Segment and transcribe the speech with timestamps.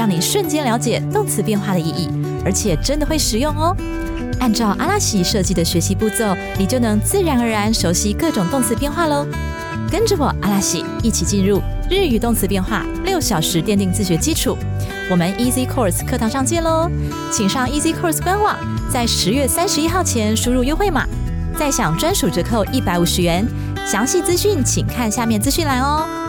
[0.00, 2.08] 让你瞬间了解动词变化的意义，
[2.42, 3.76] 而且真的会实用哦。
[4.38, 9.26] 按照阿拉西设计的学习步骤，你就能自然而然熟悉各种动词变化喽。
[9.92, 11.60] 跟着我阿拉西一起进入
[11.90, 14.56] 日语动词变化六小时奠定自学基础。
[15.10, 16.90] 我们 Easy Course 课堂上见喽！
[17.30, 18.56] 请上 Easy Course 官网，
[18.90, 21.06] 在十月三十一号前输入优惠码，
[21.58, 23.46] 再享专属折扣一百五十元。
[23.86, 26.19] 详细资讯请看下面资讯栏哦。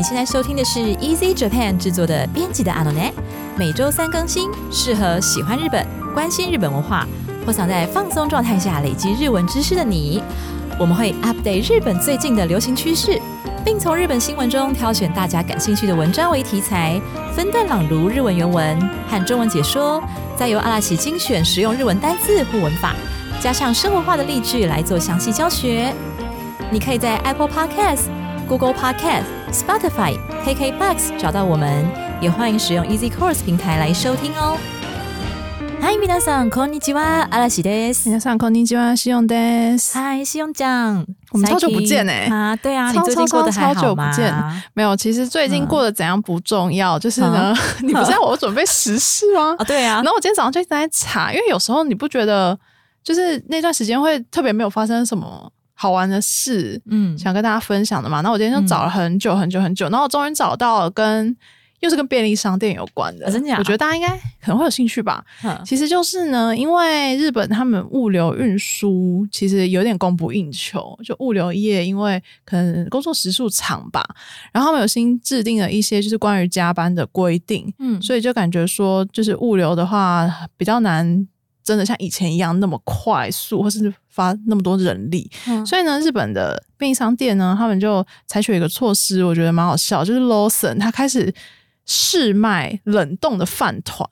[0.00, 3.12] 你现在收听的是 Easy Japan 制作的编辑的阿诺奈，
[3.54, 7.06] 每周三更新，适合喜欢日本、关心日本文化
[7.44, 10.22] 或想在放松状态下累积日文知识的你。
[10.78, 13.20] 我们会 update 日本最近的流行趋势，
[13.62, 16.98] 并从日本新闻中挑选大家感兴趣的文章为题材，
[17.36, 20.02] 分段朗读日文原文和中文解说，
[20.34, 22.96] 再由阿拉奇精选实用日文单字或文法，
[23.38, 25.92] 加上生活化的例句来做详细教学。
[26.70, 28.04] 你可以在 Apple Podcast、
[28.49, 31.85] Google Podcast、Spotify、KKBox 找到我们，
[32.21, 34.57] 也欢迎使用 Easy Course 平台来收听哦。
[35.81, 38.09] 嗨，皆さんこんにちは、阿拉西です。
[38.09, 39.95] 皆さんこんにちは、西用です。
[39.95, 44.09] 嗨，西用酱，我们超久不见哎、啊，对啊，你超最近过得还超超久好吗？
[44.09, 44.33] 不见
[44.73, 49.55] 没有，其实最近过得怎样不重要，就是呢， 你不是要我准备时事吗？
[49.59, 52.57] 啊， 对啊然，后我今天早上就一直在查，因为有时候你不觉得，
[53.03, 58.20] 就是那段时间会特别没有发生什么 好玩的事，嗯，想跟大家分享的嘛。
[58.20, 61.34] 那我今天就找了很久很久很久，然后我终于找到了跟
[61.80, 64.08] 又是跟便利商店有关的，啊真假我觉得大家应该
[64.42, 65.24] 可能会有兴趣吧。
[65.40, 74.04] 哼其实就是呢，因为日本他们物流运输其实有点供不应求，就物流业因为可能工作时数长吧，
[74.52, 81.26] 然后他们有新制定了一些就是关于加班的规定，嗯，所以就感觉说就是物流的话比较难。
[81.62, 91.32] 真的像以前一样那么快速，或是发那么多人力，嗯所以呢，日本的便利商店呢，他们就采取一个措施，我觉得蛮好笑，就是 Lawson 他开始
[91.86, 94.08] 试卖冷冻的饭团，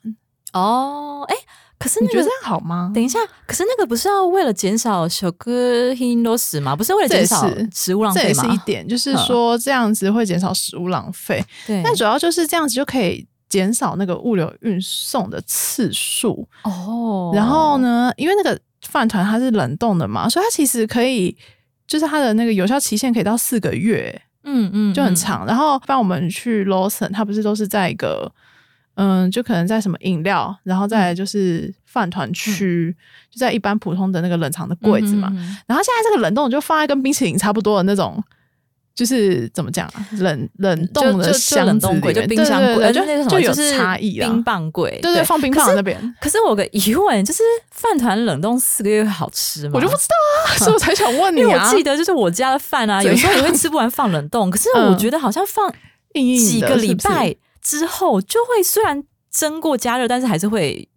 [0.53, 1.35] 哦，哎，
[1.77, 2.91] 可是那个你觉得这样好吗？
[2.93, 6.75] 等一下，可是那个不是要为了减少小哥 hin loss 吗？
[6.75, 8.33] 不是为了减少食物浪费这也？
[8.33, 16.47] 是一点，就是说这样子会减少食物浪费，对，但主要就是这样子就可以减少那个物流运送的次数。
[16.63, 21.35] 哦，然后呢，因为那个饭团它是冷冻的嘛，所以它其实可以，
[21.87, 25.45] 就是它的那个有效期限可以到四个月，嗯嗯，嗯，就很长。
[25.45, 28.31] 然后，不然我们去 Lawson，它不是都是在一个，
[28.95, 32.95] 嗯，就可能在什么饮料，然后再来就是饭团区，
[33.29, 35.27] 就在一般普通的那个冷藏的柜子嘛。
[35.31, 38.23] 嗯，嗯嗯然后现在这个冷冻就放在跟冰淇淋差不多的那种，
[38.99, 44.29] 就是怎么讲啊，冷冷冻的箱子冷冻柜，里面就冰箱柜，对对对就那个什么，就有是差异啊。
[44.29, 49.71] 冰棒柜，对对，放冰棒那边，可是我有个疑问，就是饭团冷冻四个月会好吃吗？
[49.75, 51.71] 我就不知道啊，所以我才想问你啊 因为啊。
[51.71, 55.73] 我记得就是我家的饭 啊，有时候也会吃不完放冷冻，可是我嗯觉得好像放
[56.13, 60.88] 几个礼拜之后，就会虽然蒸过加热，但是还是会，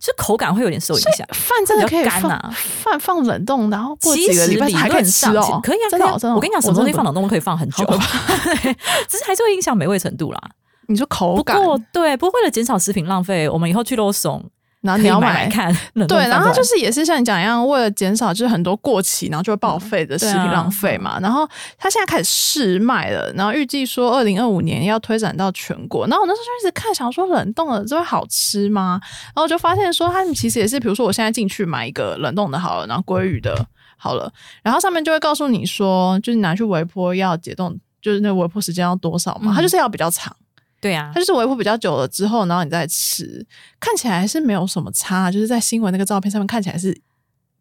[0.00, 1.26] 就口感会有点受影响。
[1.32, 2.52] 饭真的可以干啊
[2.82, 7.22] 饭放冷冻，然后过其几个礼拜实可以吃哦，可以啊，真的我跟你讲，什么东西放冷冻？
[7.22, 7.84] 都可以放很久
[9.06, 10.40] 只是还是会影响美味程度啦。
[10.86, 14.42] 你说口感不，过对，不过为了减少食品浪费，我们以后去肉松
[14.82, 15.70] 然后你要买来看
[16.08, 21.20] 对，然后它就是也是像你讲一样，为了减少就是很多过期然后就会报废的食品浪费嗯嘛。
[21.20, 21.46] 然后
[21.76, 26.06] 他现在开始试卖了，然后预计说二零二五年要推展到全国。
[26.06, 28.98] 然后我那时候就一直看，想说冷冻的这会好吃吗？
[29.34, 33.54] 然后就发现说，他们其实也是，比如说我现在进去买一个冷冻的好了，然后鲑鱼的
[33.98, 40.34] 好了，然后上面就会告诉你说，就是拿去微波要解冻，就是那个微波时间要多少嘛，嗯它就是要比较长。
[40.80, 41.10] 对啊。
[41.14, 43.46] 它，就是微波比较久了之后，然后你再吃，
[43.78, 46.98] 看起来是没有什么差，就是在新闻那个照片上面看起来是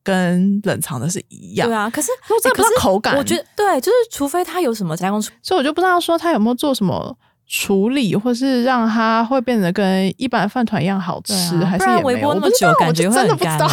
[0.01, 1.68] 跟冷藏的是一样。
[1.68, 3.18] 对啊，可是可我真的不知道口感。
[3.18, 7.18] 我觉得对，就是除非它有什么加工出，所以我就不知道说它有没有做什么
[7.51, 12.30] 处理，或是让它会变得跟一般的饭团一样好吃，啊还是也没有。
[12.30, 13.68] 我不知道我就 真的不知道，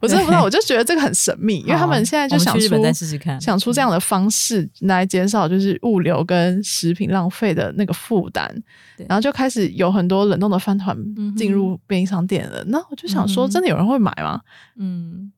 [0.00, 2.82] 我真的不知道，我就觉得这个很神秘， 因为他们现在就想出
[3.38, 8.50] 想出这样的方式来减少就是物流跟食品浪费的那个负担，
[9.06, 10.96] 然后就开始有很多冷冻的饭团
[11.36, 12.64] 进入便利商店了。
[12.68, 14.40] 那我就想说，真的有人会买吗？
[14.78, 15.30] 嗯，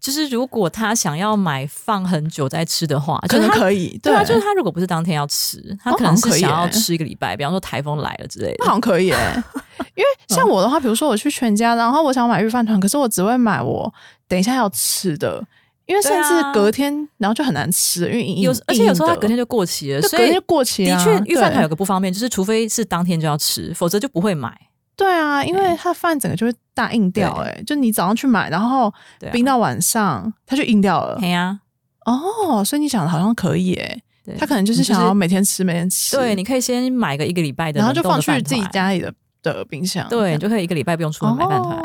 [0.00, 8.56] 就是如果他想要买放很久再吃的话，可能就是可以，对啊，就是他如果不是当天要吃，他可能是想要吃一个礼拜，比方说台风来了之类的。
[8.60, 9.42] 那好像可以诶、
[9.96, 13.92] 因为像我的话，比如说我去全家，然后我想买御饭团，可是我只会买我
[14.28, 15.44] 等一下要吃的，
[15.86, 20.96] 因为甚至隔天然后就很难吃，因为有，而且有时候它隔天就就过期了，所以隔天就过期啊。
[20.96, 24.56] 的确，预饭团有个不方便，就是除非是当天就要吃，否则就不会买。
[24.98, 27.44] 对啊，因为它饭整个就会大硬掉、对。
[27.52, 28.92] 欸，就你早上去买，然后
[29.30, 31.16] 冰到晚上，它就硬掉了。
[31.20, 31.60] 对呀，
[32.04, 34.34] 哦，所以你想的好像可以诶、对。
[34.36, 41.78] 他可能就是想要每天吃，每天吃，对，你可以先买个一个礼拜的，然后就放去自己，家里的的冰箱，对，你就可以一个礼拜不用出门买饭团。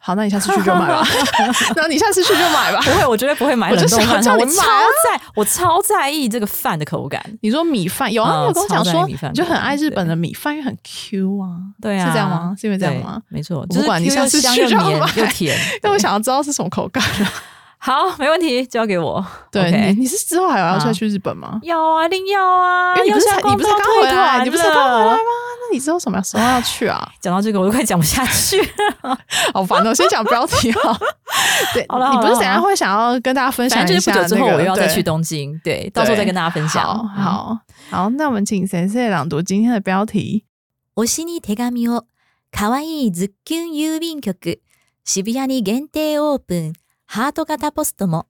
[0.00, 1.02] 好，那你下次去就买吧。
[1.74, 2.80] 然后你下次去就买吧。
[2.82, 4.18] 不会，我绝对不会买冷冻饭团。
[4.18, 7.20] 我想叫你买超啊在，我超在意这个饭的口感。
[7.40, 8.30] 你说米饭有啊？
[8.30, 11.58] 嗯你有跟我讲说，就很爱日本的米饭，因为很 Q 啊。
[11.80, 12.54] 对啊，是这样吗？
[12.58, 13.20] 是因为这样对吗？
[13.28, 15.58] 没错，不管你下次去就买又甜。
[15.82, 17.32] 但我想要知道是什么口感啊。
[17.83, 19.25] 好，没问题，交给我。
[19.51, 21.59] 对 OK 你，你是之后还有要好再去日本吗？
[21.63, 22.95] 要啊，一定要啊！
[22.95, 25.23] 因为你不是要下才你不是光刚回来，包退团你不是刚回来了吗？
[25.61, 27.11] 那你之后什么时候要去啊？
[27.19, 29.17] 讲到这个，我都快讲不下去了。
[29.51, 29.91] 好烦哦！
[29.95, 30.95] 先讲标题哈。
[31.73, 36.83] 对，好了你不是等一下好了好了会想要跟大家分享反正一下就是不久之后，那个我又要再对去东京，对，到时候再跟大家分享。
[36.85, 40.45] 好嗯，好好，那我们请先生朗读今天的标题。
[40.93, 42.03] 推しに手紙を
[42.51, 44.59] 可愛いズッキュン郵便局
[45.03, 46.73] 渋谷に限定オープン
[47.05, 48.25] ハート型ポストも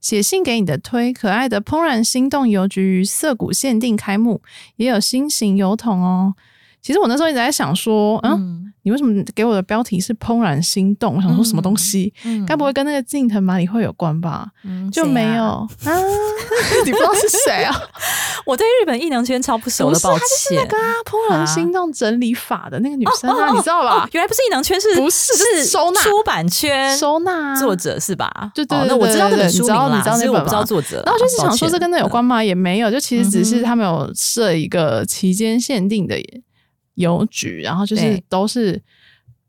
[0.00, 4.40] 写信给你的推，可爱的怦然心动邮局于涩谷限定开幕，
[4.76, 6.34] 也有新型邮筒哦。
[6.83, 11.15] 其实我那时候一直在想说，嗯，嗯你为什么给我的标题是怦然心动？
[11.15, 12.13] 我想说什么东西？
[12.25, 14.47] 嗯该不会跟那个近藤麻里惠有关吧？
[14.65, 15.67] 嗯就没有啊？
[16.85, 17.73] 你不知道是谁啊？
[18.45, 20.57] 我对日本艺能圈超不熟的，抱她就是歉。
[20.57, 24.09] 那个啊，怦然心动整理法的那个女生你知道吧哦？
[24.11, 28.51] 原来不是艺能圈，是不是是收纳出版圈收纳啊作者是吧？
[28.53, 31.03] 对对那我知道那本书名啦，对对对你知道那本只是我不知道作者啦。
[31.05, 32.43] 然后就是想说，这跟那有关吗？
[32.43, 36.19] 也没有，就其实只是他们有设一个期间限定的
[36.94, 38.80] 邮局，然后就是对都是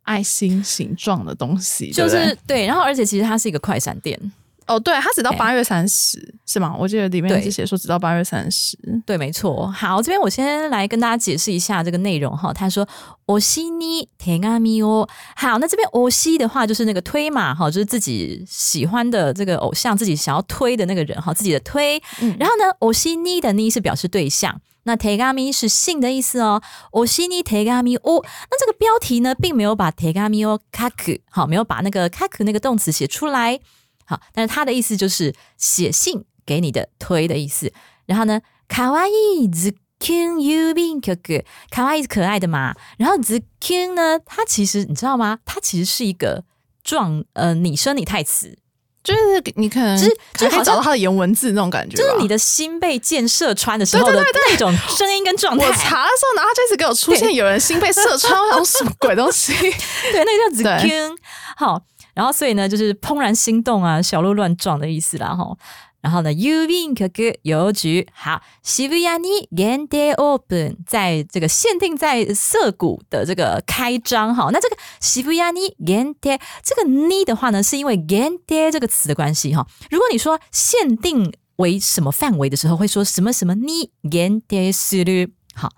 [0.04, 4.19] 爱心形状的东西，就对不对是对，然后而且其实它是一个快闪店，
[4.68, 6.75] 哦，对，它只到哎八月三十是吗？
[6.78, 8.78] 我记得里面对是写说只到八月三十。
[9.06, 9.68] 对，没错。
[9.72, 12.54] 好，这边我先来跟大家解释一下这个内容哈。
[12.54, 12.88] 他说“
[13.25, 21.98] おしに手紙を”，好，那这边“おし”的话就是那个推嘛，哈，就是自己喜欢的这个偶像，自己想要推的那个人哈，自己的推。
[22.22, 24.62] 嗯然后呢，“おしに”的“に”是表示对象。
[24.85, 33.61] 那 tegami 是信的意思哦，我西尼 tegami 哦，那这个标题呢，并没有把 tegami 哦 kaku 好，没有把那个 kaku 那个动词写出来，
[34.05, 37.73] 好，但是它的意思就是写信给你的推的意思。
[38.07, 45.39] 然后呢，卡哇伊 z king 郵便局，卡哇伊是可爱的嘛，然后 z king 呢，它其实你知道吗？
[45.47, 46.45] 它其实是一个
[46.83, 48.59] 状呃拟声拟态词，
[49.05, 49.21] 就是
[49.56, 55.67] 你可能就是就是好像还可以找到他的原文字那种感觉吧，就是你的心被箭射穿的时候的那种声音跟状态。
[55.67, 59.53] 我查的时候，然后就一直给我出现有人心被射穿，我想说什么鬼东西？
[60.11, 61.15] 对，那个叫对 king。
[61.56, 61.81] 好，
[62.15, 65.55] 然后所以呢，就是怦然心动啊，小鹿乱撞的意思啦，哈。
[66.04, 74.50] 然后呢，郵便局邮局好，渋谷に限定 open，在这个限定在涩谷的这个开张哈。
[74.51, 79.68] 那这个渋谷に限定这个に的话呢，是因为限定这个词的关系哈。
[79.92, 85.31] 如果你说限定为什么范围的时候，会说什么什么に限定する。
[85.54, 85.69] 好。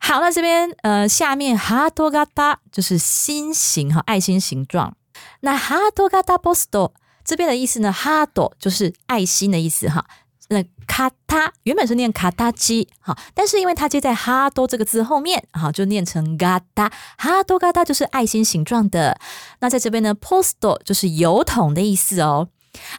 [0.00, 4.94] 好，那这边呃，下面ハート型就是心形哈，爱心形状。
[5.40, 6.92] 那ハート型ポスト
[7.23, 10.05] 这边的意思呢，哈多就是爱心的意思哈。
[10.49, 16.91] 那卡塔原本是念卡塔基，哈，但是因为它接在哈多这个字后面，哈，就念成嘎达。
[17.17, 19.19] 哈多嘎达就是爱心形状的。
[19.61, 22.49] 那在这边呢，posto 就是油桶的意思哦。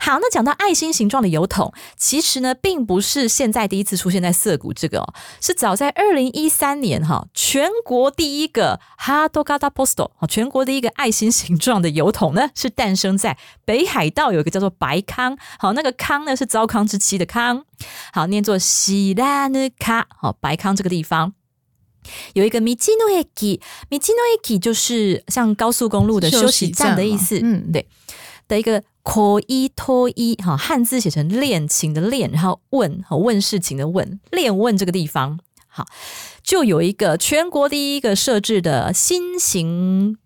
[0.01, 17.65] 好，那讲到爱心形状的油桶，其实呢，并不是现在第一次出现在涩谷这个哦，是早在二零一三年哈，全国第一个哈多嘎达 posto，好，全国第一个爱心形状的油桶呢，是诞生在北海道有一个叫做白康，好，那个康呢是糟糠之妻的康，
[18.13, 21.35] 好，念作西拉呢卡，好，白康这个地方。
[22.35, 27.89] 有一个米基诺 eki，米基诺 eki 就是像高速公路的休息站的意思，嗯，对
[28.47, 35.87] 的一个可一托一哈，汉字写成恋情的恋，然后问和问事情的问，恋问这个地方好，
[36.43, 40.19] 就有一个全国第一个设置的新型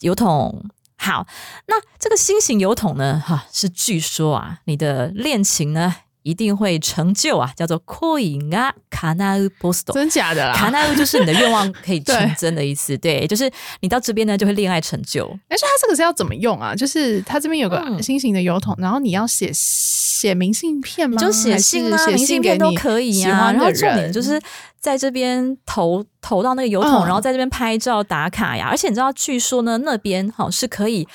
[0.00, 0.66] 油桶。
[0.96, 1.26] 好，
[1.66, 5.96] 那这个新型油桶呢，哈，是据说啊，你的恋情呢。
[6.30, 9.92] 一一定会成就啊，叫做 “coin 啊卡纳乌 post”。
[9.92, 10.54] 真假的啦？
[10.54, 15.26] 卡纳乌就是你的愿望可以 成真的意思，对，就是你到这边呢就会恋爱成就。
[15.50, 16.74] 而且它这个是要怎么用啊？
[16.74, 21.20] 就是它这边有个嗯心形的邮筒，然后你要写写明信片吗？
[21.20, 23.52] 就写信啊，写明信片都可以喜啊。
[23.52, 24.40] 然后重点就是
[24.78, 28.68] 在这边投投到那个邮筒，嗯然后在这边拍照打卡呀。
[28.70, 31.06] 而且你知道，据说呢那边哈是可以。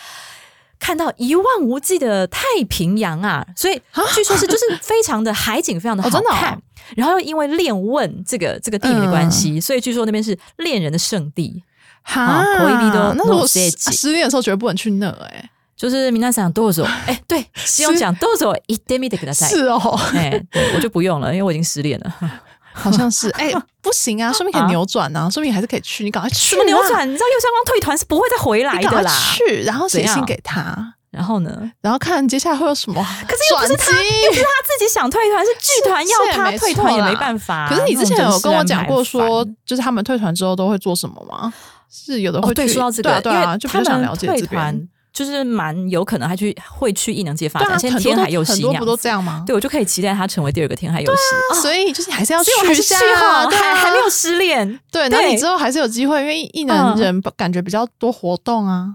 [0.79, 3.81] 看到一望无际的太平洋啊，所以
[4.15, 6.63] 据说是就是非常的海景，非常的好哦真的哦看。
[6.97, 11.63] 然后又因为恋问这个这个地名的关系，所以据说那边是恋人的圣地。
[12.03, 19.51] 哈啊恋人那如果失の聖地失恋的时候绝对不能去那哎、就是皆さんどうぞ， 哎，对，希望讲どうぞ行ってみてください。
[19.51, 19.79] 是哦，
[20.15, 22.15] 哎，对我就不用了，因为我已经失恋了。
[22.76, 23.52] 好像是哎、
[23.82, 27.10] 不行啊， 说明可以啊扭转啊，说明还是可以去，你赶快去、啊，什么扭转？
[27.10, 29.12] 你知道右相光退团是不会再回来的啦。
[29.34, 31.72] 去，然后写信给他，然后呢？
[31.82, 37.70] 然后看接下来会有什么可是又不是他，又不是他自己想退团，是剧团要他退团也没办法。
[37.70, 41.54] 可是你之前有跟我讲过说就是他们退团之后都会做什么吗？
[41.90, 44.90] 是有的烦哦，对，会去说到这个，对啊，对啊，就比较想了解这边。
[45.16, 47.70] 团，就是蛮有可能他去会去异能界发展。
[47.70, 49.44] 对啊，现在天海佑希很多不都这样吗？
[49.48, 51.62] 对我就可以期待他成为第二个天海佑希。
[51.62, 52.98] 所以就是你还是要所以我还是一下
[53.50, 54.80] 还还没有失恋。
[54.92, 58.88] 对，然后对你之后还是有机会，因为异能人感觉比较多活动啊，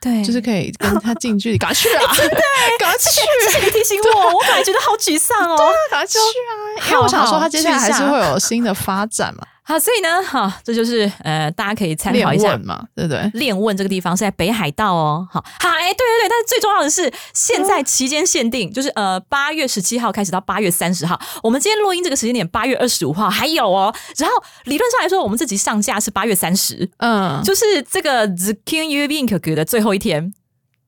[0.00, 2.02] 对，就是可以跟他近距离，赶快去啊，
[2.78, 3.10] 赶快去，
[3.50, 5.56] 谢谢你提醒我，我本来觉得好沮丧哦。
[5.90, 6.90] 赶快去啊！
[6.90, 13.30] 因为我想说，他接下来还是会有新的发展嘛，好，所以呢，好，这就是呃，大家可以参考一下嘛，对不对？
[13.32, 15.26] 练问这个地方是在北海道哦。
[15.32, 21.18] 好，好，哎、对对对，但是最重要的是，现在期间限定，就是呃八月十七号开始到八月三十号。
[21.42, 23.94] 我们今天录音这个时间点，八月二十五号还有哦。
[24.18, 30.34] 然后理论上来说，我们这集上架是八月三十、嗯，就是这个 The King U Bink 的最后一天。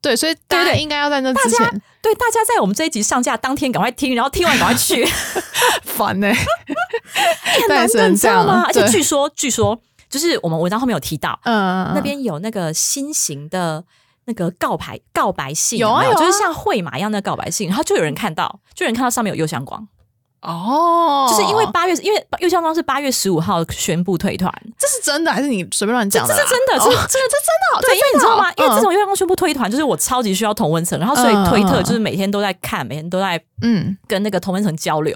[0.02, 5.04] 对，所以大家应该要在那之前对大家在我们这一集上架当天赶快听，然后听完赶快去，
[5.82, 8.62] 烦呢， 很难的，但是你知道吗？
[8.64, 9.76] 而且据说，据说
[10.08, 13.82] 就是我们文章后面有提到，嗯，那边有那个新型的
[14.26, 16.14] 那个告白告白信，有啊有啊。
[16.14, 19.88] 就是像会马一样的告白信，然后就有人看到，就有人看到上面有右相光，
[20.46, 26.32] 哦，就是因为八月，因为右相方是八月十五号宣布退团，这是真的还是你随便乱讲的？
[26.32, 26.86] 这是真的，哦。
[26.86, 28.52] 这这这真的，对，因为你知道吗？
[28.56, 35.12] 因为自从右相光宣布退团，就是我超级需要同温层，然后所以推特就是每天都在看，每天都在嗯，跟那个同温层交流，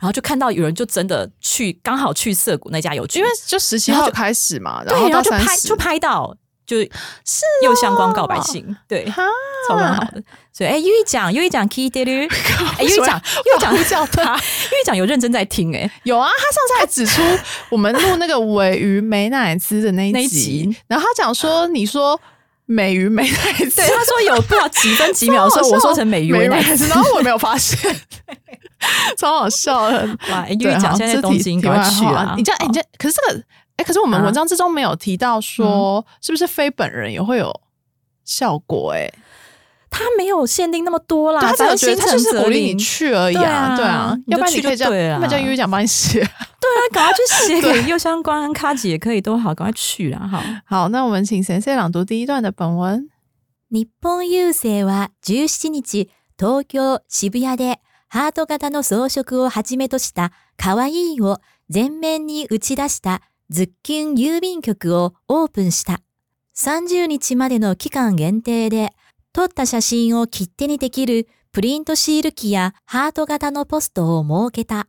[0.00, 6.32] 然后就看到有人就真的去刚好去涩谷那家邮局，因为就十七号开始嘛，对，然后就拍就拍到。
[6.68, 6.90] 就是
[7.64, 9.24] 又相光告白信，对，哈，
[9.66, 10.22] 超蛮好的。
[10.52, 12.28] 所以，哎、又一讲，又一讲 key d a
[12.76, 14.34] 哎，优一讲，又一讲会叫他。
[14.70, 17.22] 优一讲有认真在听、哎，有啊，他上次还指出
[17.70, 22.20] 我们录那个尾鱼美乃滋的那那一一集，然后他讲说你说
[22.66, 27.98] 美鱼美乃滋，对，他说有不知道几分几秒的时候，我说成美鱼为奶美乃滋，然后我没有发现，
[29.16, 30.06] 超好笑的。
[30.30, 32.34] 哇，哎优对，一讲现在在东京，赶快去啊！
[32.36, 33.42] 你这样，哎，你这样可是这个，
[33.77, 37.61] 哎，可是我们啊文章之中没有提到说，是不是非本人也会有
[38.23, 38.91] 效果？
[38.93, 39.11] 哎，
[39.89, 42.75] 他没有限定那么多啦，对他只有反正心觉得他就是诚则灵鼓励你。
[42.79, 46.19] 去而已对啊，啊对啊，你就去要不然你可以叫，就对了要不然叫悠悠讲帮你写。
[46.19, 50.19] 对啊，赶快去写给右相关跟卡吉也可以都好，赶快去啦！
[50.27, 50.41] 好。
[50.65, 53.09] 好，那我们请先生朗读第一段的本文。
[53.69, 61.39] 日本郵政は17日、東京渋谷でハート型の装飾をはじめとした可愛いを
[61.73, 66.02] 前面に打ち出した ズッキュン郵便局をオープンした。
[66.56, 68.90] 30日までの期間限定で
[69.32, 74.88] 撮った写真を切手にできるプリントシール機やハート型のポストを設けた。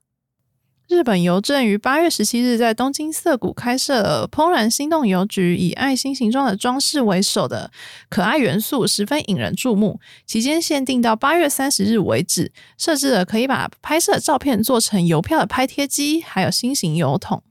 [0.89, 7.71] 日本邮政于八月十七日在东京涩谷开设了怦然心动邮局，以爱心形状的装饰为首的
[8.09, 10.01] 可爱元素，十分引人注目。
[10.25, 17.43] 期间限定到八月三十日为止，设置了可以把拍摄照片做成邮票的拍贴机，还有新型邮筒。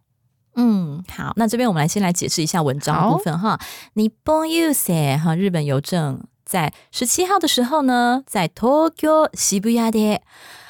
[0.58, 3.60] 嗯，好，那这边我们来先来解释一下文章的好部分哈。
[3.96, 10.20] 日本郵政哈，日本邮政在十七号的时候呢，在東京渋谷で，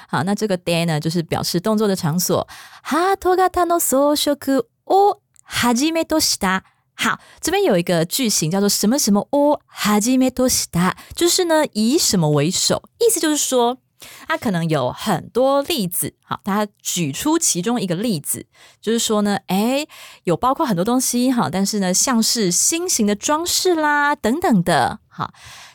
[0.07, 2.47] 好，那这个 day 呢，就是表示动作的场所。
[2.83, 6.61] ハート型の装飾をはじめとした。
[6.95, 13.79] 好，这边有一个句型叫做什么什么をはじめとした，就是呢以什么为首，意思就是说。
[14.27, 18.45] 它可能有很多例子，好，大家举出其中一个例子，
[18.81, 19.87] 就是说呢，诶，
[20.25, 25.33] 有包括很多东西哈，但是呢，像是新型的装饰啦等等的，好，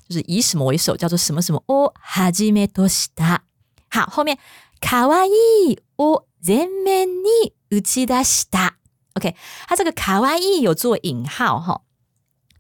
[0.09, 3.41] 就是以什么为首，叫做什么什么をはじめとした。
[3.91, 4.39] 好，后面
[4.81, 8.75] 可愛いを前面に打ち出した。
[9.15, 9.35] OK，
[9.67, 11.81] 它这个可愛い有做引号哈。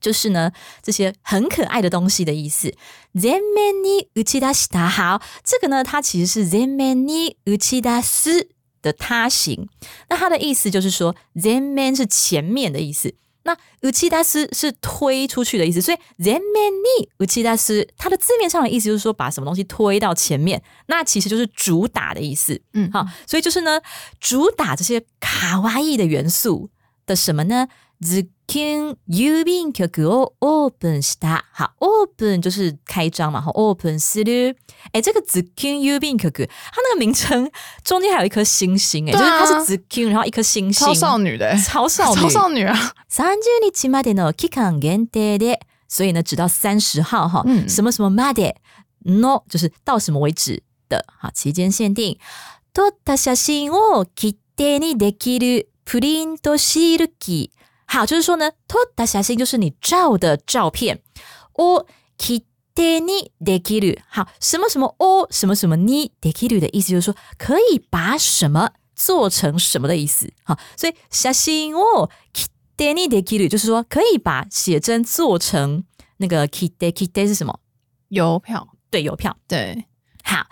[0.02, 2.72] 就是呢这些很可爱的东西的意思。
[3.14, 4.88] 全面に打ち出した。
[4.88, 8.48] 好，这个呢，它其实是全面に打ち出す
[8.80, 9.68] 的他形。
[10.08, 13.14] 那它的意思就是说，全面是前面的意思。
[13.42, 22.60] 那打ち出す是推出去的意思，所以全面に打ち出す，它的字面上的意思就是说把什么东西推到前面，那其实就是主打的意思。
[22.74, 23.80] 嗯好，所以就是呢，
[24.20, 26.70] 主打这些卡哇伊的元素
[27.06, 27.68] 的什么呢？
[28.00, 31.44] ズ キン郵便局をオープンした。
[31.52, 34.56] 好，open 就是开张嘛，好，open する。
[34.92, 36.30] 哎，这个ズキン郵便局，
[36.72, 37.50] 它那个名称
[37.84, 42.74] 中间还有一颗星星，哎、对啊就是它是ズキン，然后一颗星星，超少女的、欸，超少女，超少女啊！
[43.08, 48.54] 三十日までの期間限定で，所以呢，直到三十号哈，嗯什么什么まで
[49.04, 52.18] の就是到什么为止的，好，期间限定。
[52.72, 57.50] 撮った写真を切手にできるプリントシール機。
[57.92, 61.00] 好，就是说呢，撮った写真就是你照的照片。
[61.60, 61.86] を
[62.16, 63.98] 切手にできる。
[64.08, 70.32] 好，什么什么を什么什么にできる的意思就是说可以把什么做成什么的意思。
[70.44, 75.82] 好，所以写真を切手にできる就是说可以把写真做成
[76.18, 76.92] 那个切手。
[76.92, 77.58] 切手是什么？
[78.10, 79.36] 邮票，对，邮票。
[79.48, 79.86] 对，
[80.22, 80.46] 好，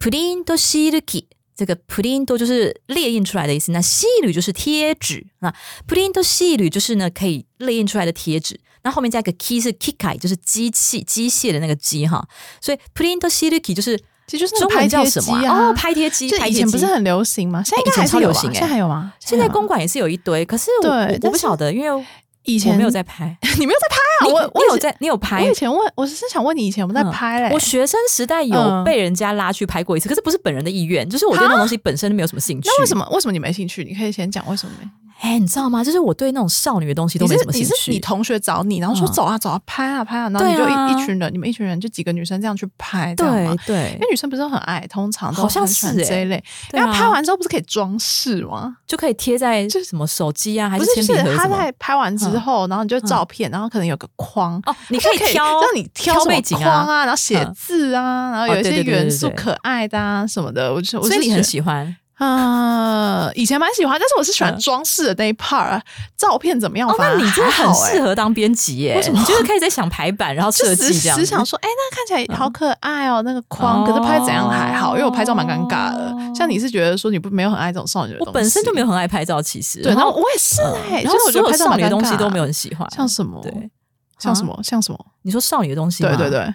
[0.00, 1.28] プリントシール機。
[1.55, 5.25] 这个 print 就是列印出来的意思，那细铝就是贴纸。
[5.39, 5.53] 那
[5.87, 8.59] print 细铝就是呢可以列印出来的贴纸。
[8.83, 12.27] 那后面加一个 K 是 k i k a i 就是机器机械的那个机哈。
[12.59, 16.27] 所以 print 细铝 k 就是其实就是拍叫什么、啊、哦，拍贴机。
[16.27, 17.63] 以前不是很流行吗？
[17.63, 19.13] 现在应该还是有流行、现在还有吗？
[19.19, 20.89] 现在公馆也是有一堆，可是我,
[21.23, 22.05] 我不晓得，因为。
[22.43, 23.35] 以前我没有在拍。
[23.57, 24.27] 你没有在拍啊？
[24.27, 25.53] 我我有在，你有拍我以？
[25.53, 27.53] 前问，我是想问你以前有没有在嗯拍嘞？
[27.53, 32.67] 我学生时代有嗯被人家拉去拍过一次，可是不是本人的意愿，就是我对那种东西本身就没有什么兴趣。
[32.67, 33.83] 那为什么为什么你没兴趣？
[33.83, 34.89] 你可以先讲为什么没？
[35.23, 35.81] 哎，你知道吗？
[35.81, 37.91] 就是我对那种少女的东西都没什么兴趣。
[37.91, 43.73] 你同学找你，然后说嗯走啊走啊拍啊拍啊，然后你就一一群人，你们一群人就几个女生这样去拍，这样吗对？
[43.75, 46.43] 对因为，女生不是很爱，通常都是欸这一类。
[46.73, 48.75] 然后拍完之后不是可以装饰吗？
[48.85, 51.47] 就可以贴在就是什么手机啊，还是，铅就是他笔盒他？
[51.47, 54.61] 在拍完之后，然后你就照片，然后可能有个框。
[54.65, 60.73] 哦，你可可以挑，让你挑挑什么背景啊框啊，然后写嗯字啊，然后有一些元素可爱的啊什么的。
[60.73, 65.81] 我就我所以你很喜欢啊，以前蛮喜欢，但是我是喜欢嗯装饰的那一 part 啊。
[66.15, 66.87] 照片怎么样？
[66.87, 66.95] 哦。
[66.97, 68.95] 那你真的很适合当编辑耶？
[68.95, 71.17] 为什么你就是可以在想排版，然后设计这样。
[71.17, 76.09] 只想说，哎、那看起来好可爱哦，那个框，可是拍怎样还好，因为我拍照蛮尴尬的。
[76.11, 79.83] 哦像你是觉得说你不没有很爱这种少女的东西，我本身就没有很爱拍照，其实。
[79.83, 82.89] 对，然然后后我也是哎、然后我觉得拍照少女的东西都没有很喜欢。
[82.89, 83.69] 像什么，对，
[84.17, 86.09] 像什么，像什么，你说少女的东西吗？
[86.09, 86.53] 对对对，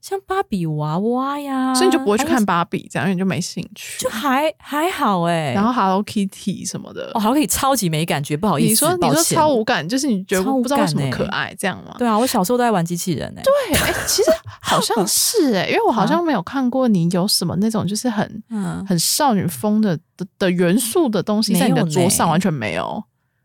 [0.00, 3.98] 像芭比娃娃呀，所以你就不会去看芭比，这样因为你就没兴趣。
[4.02, 5.52] 就还 还好哎。
[5.52, 11.94] 然后 Hello Kitty 什么的哦，，好可以超级没感觉，不好意思，你说你说超无感，就是你觉得不知道为什么可爱这样吗？
[11.98, 13.42] 对啊，我小时候都在玩机器人哎。
[13.42, 14.30] 对，哎、其实
[14.60, 23.02] 好像 是哎、因为我好像没有看过你有什么那种就是很嗯，很少女风的的的元素的东西在你的桌上完全没有，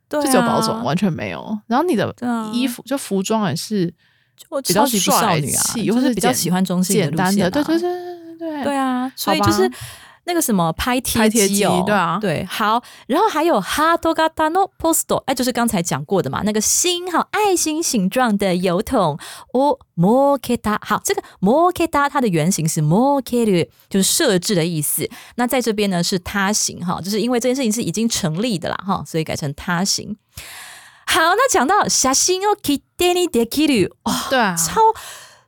[0.10, 1.58] 就只有保种完全没有。
[1.68, 2.14] 然后你的
[2.54, 3.94] 衣服就服装也是我
[4.63, 9.71] 比较超级不少帅女啊，气，就或是简是比较喜欢中性的简单的，路线啊对对对对对对啊，所以好吧就是
[10.25, 19.19] 那个什么拍贴拍贴机哦，机对啊对，好，然后还有ハート型のポスト，哎，就是刚才讲过的嘛，那个心哈爱心形状的邮筒，
[19.55, 25.09] 哦，設けた，好，这个設けた它的原型是設ける，就是设置的意思。
[25.37, 30.15] 那在这边呢是他形哈，就是因为这件事情是已经成立的啦哈，所以改成他形。
[31.13, 34.55] 好，那讲到写真を切手にできる，哦，对啊。
[34.57, 34.81] 超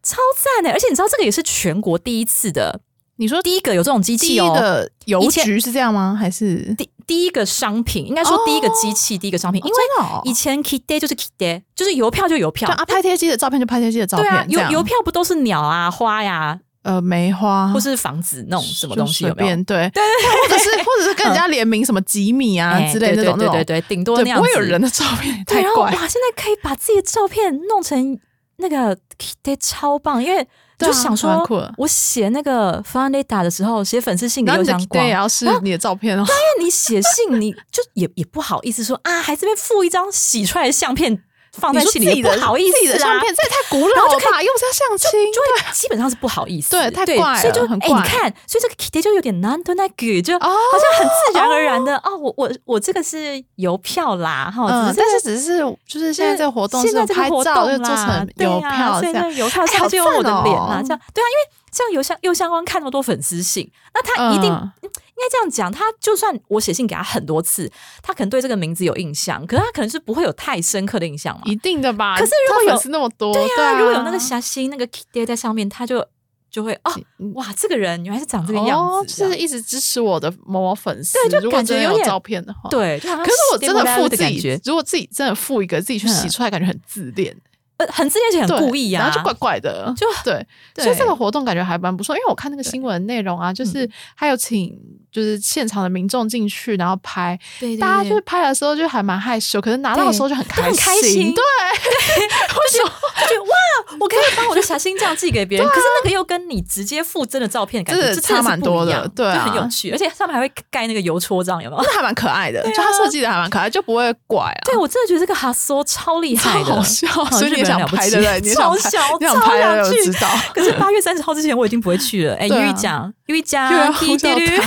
[0.03, 0.73] 超赞的！
[0.73, 2.81] 而且你知道这个也是全国第一次的，
[3.17, 4.47] 你说第一个有这种机第器哦。
[4.47, 6.17] 一个邮以前局是这样吗？
[6.19, 19.48] 还是第第一个商品，应该说第一个机器，第一个商品，因为真的哦以前 k i d 就是 k i d 就是邮票就邮票对，啊，拍贴机的照片就拍贴机的照片，，这对啊邮样邮票不都是鸟啊、花呀， 呃梅花或是房子那种什么东西有没有？
[19.48, 20.04] 便对对，
[20.44, 24.42] 或者是或者是跟人家联名什么吉米啊哎之类的那种那种对对对对，顶多那，样子。
[24.42, 25.92] 不会有人的照片，对，太怪。
[25.92, 28.20] 哇，现在可以把自己的照片弄成
[28.58, 28.96] 那个
[29.42, 31.46] 得超棒，因为就想说
[31.78, 41.24] 我写那个 f n d a t a 的时候，写粉丝信给然后你的邮箱光对，然后是你的照片哦，因为你写信，你就也也不好意思说啊，还这边附一张洗出来的相片
[41.60, 44.44] 放在心里面，自己的不好意思、啊、自己的相片，这也太古然后就可以老了吧？
[44.44, 61.42] 又不是要相亲，就会基本上是不好意思，对太怪了所以就哎、很怪你看，所以这个 Kitty 就有点难得那个，就好哦像很自然而然的哦我我我这个是邮票啦，哈、嗯，但是只是就是现在这个活动现是拍在这个活照就动啦做成，邮票这样所以那，邮票上就有我的脸啦，哦这样对啊，因为
[61.76, 64.72] 这样邮箱邮箱光看那么多粉丝信，那他一定、嗯
[65.16, 67.72] 应该这样讲，他就算我写信给他很多次，
[68.04, 71.42] 他可能对这个名字有印象，可是他可能是不会有太深刻的印象嘛。
[71.46, 72.18] 一定的吧？
[72.20, 76.06] 可是如果有粉丝那么多，对啊，如果有那个霞心那个 kitty 在上面，他就
[76.52, 76.92] 就会哦，
[77.36, 81.18] 哇，这个人原来是长这个样哦，子，就是一直支持我的某某粉丝。
[81.30, 82.70] 对就感觉有照片的话，。
[82.70, 83.00] 对。
[83.00, 87.34] 可是我真的的附自己如果自己真的附一个自己去洗嗯出来，感觉很自恋，
[87.78, 90.06] 呃，很自恋且很故意啊、然后就怪怪的，就。
[90.24, 90.46] 对
[90.84, 94.78] 所以这个活动感觉还蛮不错，因为我看那个新闻内容啊，就是还有请
[95.16, 101.42] 就是现场的民众进去，然后拍，对对大家就是拍的时候就还蛮害羞，可是拿到的时候就很开都很开心对，
[102.20, 102.92] 为什么？
[103.22, 111.82] 就觉得哇，我可以把我的小心这样寄给别人，可是那个又跟你直接附真的照片感觉，是差蛮多的对啊就很有趣，而且上面还会盖那个邮戳章，有没有？
[111.82, 114.62] 那还蛮可爱的，就他设计的还蛮可爱，就不会怪啊。
[114.66, 118.42] 对，我真的觉得这个哈缩超厉害的，超好笑，所以你也想拍，对不对？
[118.42, 120.28] 你想拍超小，你想拍知道。
[120.54, 122.36] 可是八月三十号之前我已经不会去了。
[122.36, 124.64] 哎， 对啊玉一讲，玉一讲，又要呼叫滴滴他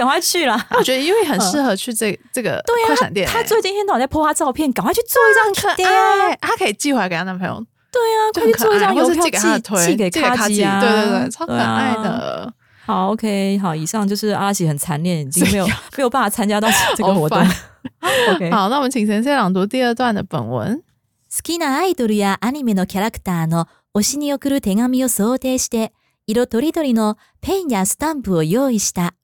[0.00, 0.66] 赶快去啦！
[0.72, 10.80] 我觉得因为很适合去这这个对快闪店欸，他最近一天到晚在 po 他照片，赶快去做一张可对啊，爱，他可以寄回来给他男朋友，对啊，就很可快去做一张爱，或是邮票寄给他的推，寄给卡卡基啊！
[10.80, 12.02] 对对对，超可爱啊。
[12.02, 12.52] 的。
[12.84, 18.10] 好，OK，好，以上就是阿拉西很残念，已经没有没 有办法参加到这个活动 好。
[18.34, 20.82] OK，好，那我们请先生朗读第二段的本文。
[21.28, 25.92] 好きなアイドルやアニメのキャラクターの推しに送る手紙を想定して、
[26.26, 29.14] 色とりどりのペンやスタンプを用意した。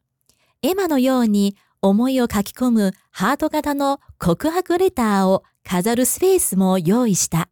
[0.62, 7.48] エマのように思いを書き込むハート型の告白レターを飾るスペースも用意した。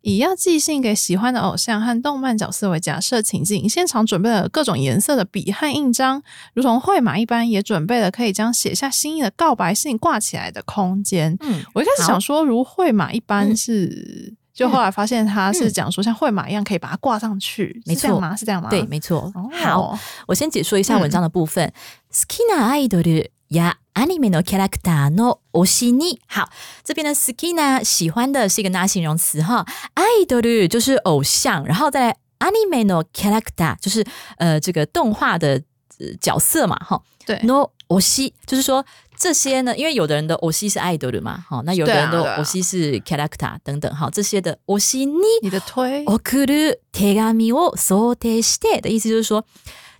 [0.00, 6.22] 以要寄信给喜欢的偶像和动漫角色为假设情境，现场准备了各种颜色的笔和印章，
[6.54, 11.36] 如同绘马一般，也准备了可以将写下心意的告白信挂起来的空间。
[11.40, 18.36] 嗯，我一开始好想说，如绘马一般嗯是， 就后来发现他是讲说像绘马一样可以把它挂上去，没错是这样吗？
[18.36, 18.68] 是这样吗？
[18.68, 19.30] 对，没错。
[19.34, 21.72] 哦好，我先解说一下文章的部分。
[22.10, 26.48] 好きなアイドルやアニメのキャラクターの推しに，好，
[26.82, 29.64] 这边的好きな喜欢的是一个拿形容词哈，
[29.94, 34.04] アイドル就是偶像，然后再来アニメのキャラクター就是
[34.38, 35.62] 呃这个动画的、
[35.98, 37.00] 呃角色嘛哈。
[37.26, 38.84] 对の推し就是说
[39.16, 49.42] 这些呢，因为有的人的推し是アイドル嘛，哈，那有的人的对啊对啊推し是キャラクター等等，哈，这些的推しに你的推送る手紙を想定して的意思就是说，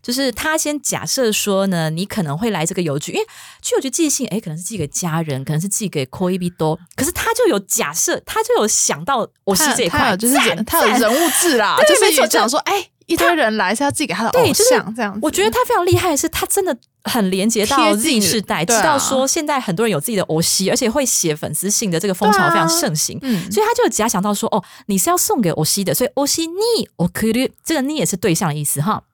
[0.01, 3.27] 就是他先假设说呢，你可能会来这个邮局，因为
[3.61, 15.21] 去邮局寄信，诶，可能是寄给家人，可能是寄给 k o i b i d o 可是他就有假设，他就有想到我是他这一块，他有就是赞人他有赞人物志啦，对就是没错讲说，哎， 一堆人来是要寄给他的偶对就是像这样子。
[15.23, 23.19] 我觉得他非常厉害的是，他真的很连接到贴 Z 近世代，对啊知道说现在很多人有自己的偶西，而且会写粉丝信的这个风潮非常盛行。
[23.23, 29.05] 嗯，所以他就有假想到说，哦，你是要送给欧西的，所以欧西你我可以，这个你也是对象的意思哈。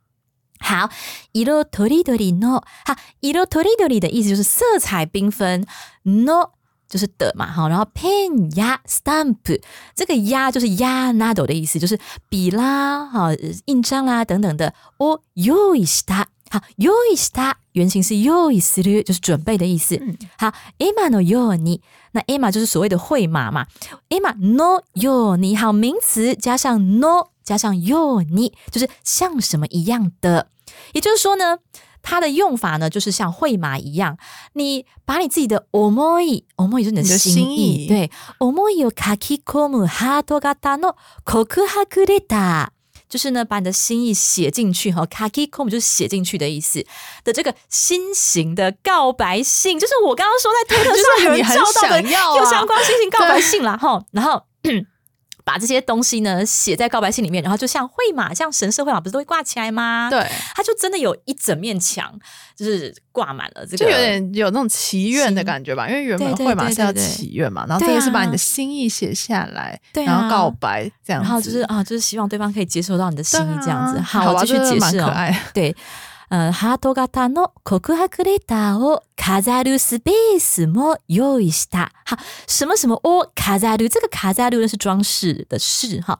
[0.59, 0.88] 好，
[1.33, 5.66] 色とりどりの，哈，色とりどり的意思就是色彩缤纷，
[6.05, 6.50] no
[6.88, 9.61] 就是的嘛，哈，然后 pen 呀 stamp
[9.94, 11.98] 这个呀就是呀 nado 的意思，就是
[12.29, 13.31] 笔啦，哈，
[13.64, 14.72] 印章啦等等的。
[14.98, 19.98] 我用意した，好，用意した原型是用意する，就是准备的意思。
[20.38, 21.81] 好，Emma のように，
[22.12, 23.66] 那 Emma 就是所谓的绘马嘛，
[24.09, 30.48] Emma no ように，好，名词加上 no 加上ように，就是像什么一样的。
[30.92, 31.59] 也就是说呢，
[32.03, 34.18] 它的用法呢，就是像绘马一样，
[34.53, 35.79] 你把你自己的思
[36.20, 42.68] い，思い就是你的你的心心意对，思いを書き込むハート型の告白レター。
[43.09, 46.85] 就是呢，把你的心意写进去哈 k a k i k o m 就是写进去的意思
[47.22, 54.42] 的这个新型的告白信，就是我刚刚说在推特上有人你很照到的想要啊有相关新型告白信啦哈，然后。
[55.49, 62.13] 把这些东西呢写在告白信里面，然后就像绘马，像神社绘马不是都会挂起来吗？，对，它就真的有一整面墙，
[62.55, 73.99] 就是挂满了这个，就有点有那种祈愿的感觉吧，因为原本对对绘马是要祈愿嘛，然后这个是把你的心意写下来，对啊然后告白这样子，然后就是啊，就是希望对方可以接受到你的心意这样子。
[74.01, 75.12] 好吧我继续解释哦。
[75.51, 75.75] 对，呃，
[76.30, 81.92] ハート型の告白レターを飾るスペースも用意した。
[82.06, 86.20] 好，什么什么を飾る，这个飾る是装饰的饰哈，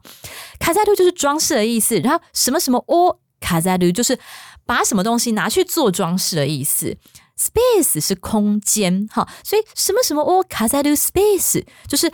[0.58, 2.00] 飾る就是装饰的意思。
[2.00, 4.18] 然后什么什么を飾る就是
[4.66, 6.96] 把什么东西拿去做装饰的意思。
[7.38, 12.12] Space 是空间，哈，所以什么什么を飾る space 就是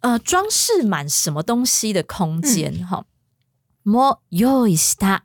[0.00, 3.06] 呃装饰满什么东西的空间，哈、
[3.82, 5.22] も用意した。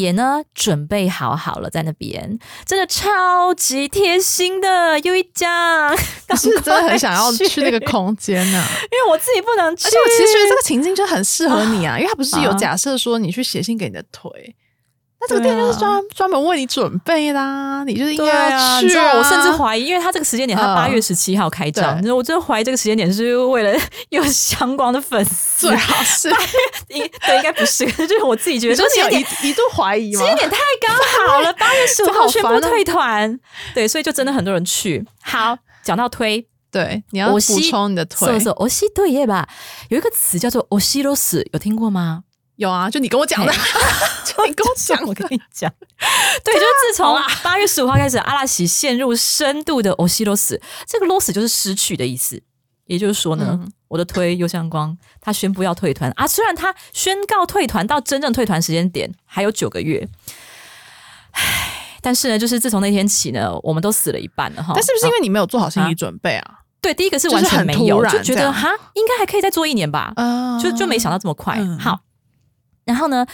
[0.00, 2.38] 也呢准备好好了，在那边。
[2.64, 5.94] 真的超级贴心的，有一家，
[6.26, 7.62] 但是真的很想要去。
[7.62, 14.54] 那个空间呢、 因为我自己不能去，而且我其实觉得这个情境就很适合你啊，因为他不是有啊假设说你去写信给你的腿，
[15.23, 18.87] 那这个店就是专专门为你准备啦，你就是应对该啊，要去啊。
[18.87, 23.77] 你知道我甚至怀疑，因为他这个时间点，他嗯八月十七号开张，对你知道我真的怀疑这个时间点是为了
[24.11, 26.29] 有相关的粉丝最，好是，
[26.87, 30.25] 应对应该不是，就 是我自己觉得你说你有这个时间点一一度怀疑吗时？
[30.25, 30.95] 间点太刚
[31.27, 33.39] 好了，八月十五这号宣布好烦哦退团，
[33.75, 35.05] 对，所以就真的很多人去。
[35.21, 38.39] 好，讲到推，对，你要补我西充你的腿そう。
[38.39, 39.43] そう，おしといえば
[39.89, 42.23] 有一个词叫做おしろす，有听过吗？
[42.55, 43.53] 有啊， 就你跟我讲的，
[44.25, 45.37] 就你跟我讲我的跟。
[45.37, 45.71] 你讲，
[46.43, 52.41] 对，就是自从八月十五号开始，阿拉西陷入深度的おしろす，这个 loss 就是失去的意思。
[52.85, 60.07] 也就是说呢，嗯我的推右相光他宣布要退团啊，虽然他宣告退团到真正退团时间点还有九个月，
[61.31, 64.73] 唉，但是呢，就是自从那天起呢，我们都死了一半了哈。
[64.75, 66.59] 但是不是因为为你没有做好心理准备啊？
[66.81, 71.55] 对第一个是就是完全很突没有，然这样就觉得哈应该还可以再做一年吧，啊就就没想到这么快。
[71.59, 71.99] 嗯好，
[72.84, 73.26] 然后呢，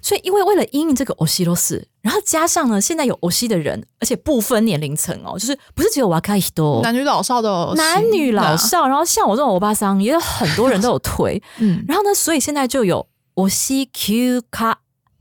[0.00, 6.80] 所以因为为了因应这个欧西罗斯，然后加上呢，现在有欧西的人，而且不分年龄层哦，就是不是只有瓦卡伊多。
[6.82, 11.42] 男女老少都有男女老少，然后像我这种欧巴桑，也有很多人都有推。
[11.58, 14.78] 嗯，然后呢，所以现在就有欧西 Q 卡，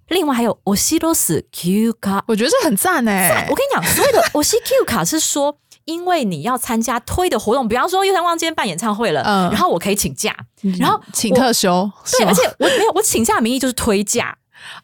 [0.08, 2.24] 另外还有欧西罗斯 Q 卡。
[2.28, 3.48] 我觉得这很赞哎。
[3.50, 9.50] 我跟你讲，所有的欧西 Q 卡是说，因为你要参加推的活动，比方说右山旺今天办演唱会了，嗯。
[9.52, 10.36] 然后我可以请假，
[10.80, 14.38] 然后请特休，对，而且我没有，我请假的名义就是推假，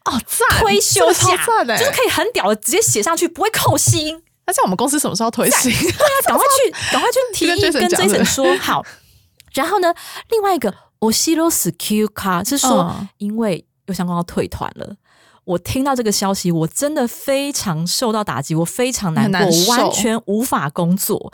[0.04, 4.22] 哦赞，推休假，赞的，就是可以很屌的直接写上去，不会扣薪。
[4.46, 5.72] 那像我们公司什么时候推行？
[5.72, 8.84] 那赶快去， 赶快去提议 Jason 跟 Jason 说好。
[9.54, 9.94] 然后呢，
[10.30, 13.08] 另外一个我西罗斯 Q 卡是说，嗯。
[13.18, 14.96] 因为又相光要退团了。
[15.44, 21.32] 我听到这个消息，我真的非常受到打击，我非常难过，难我完全无法工作。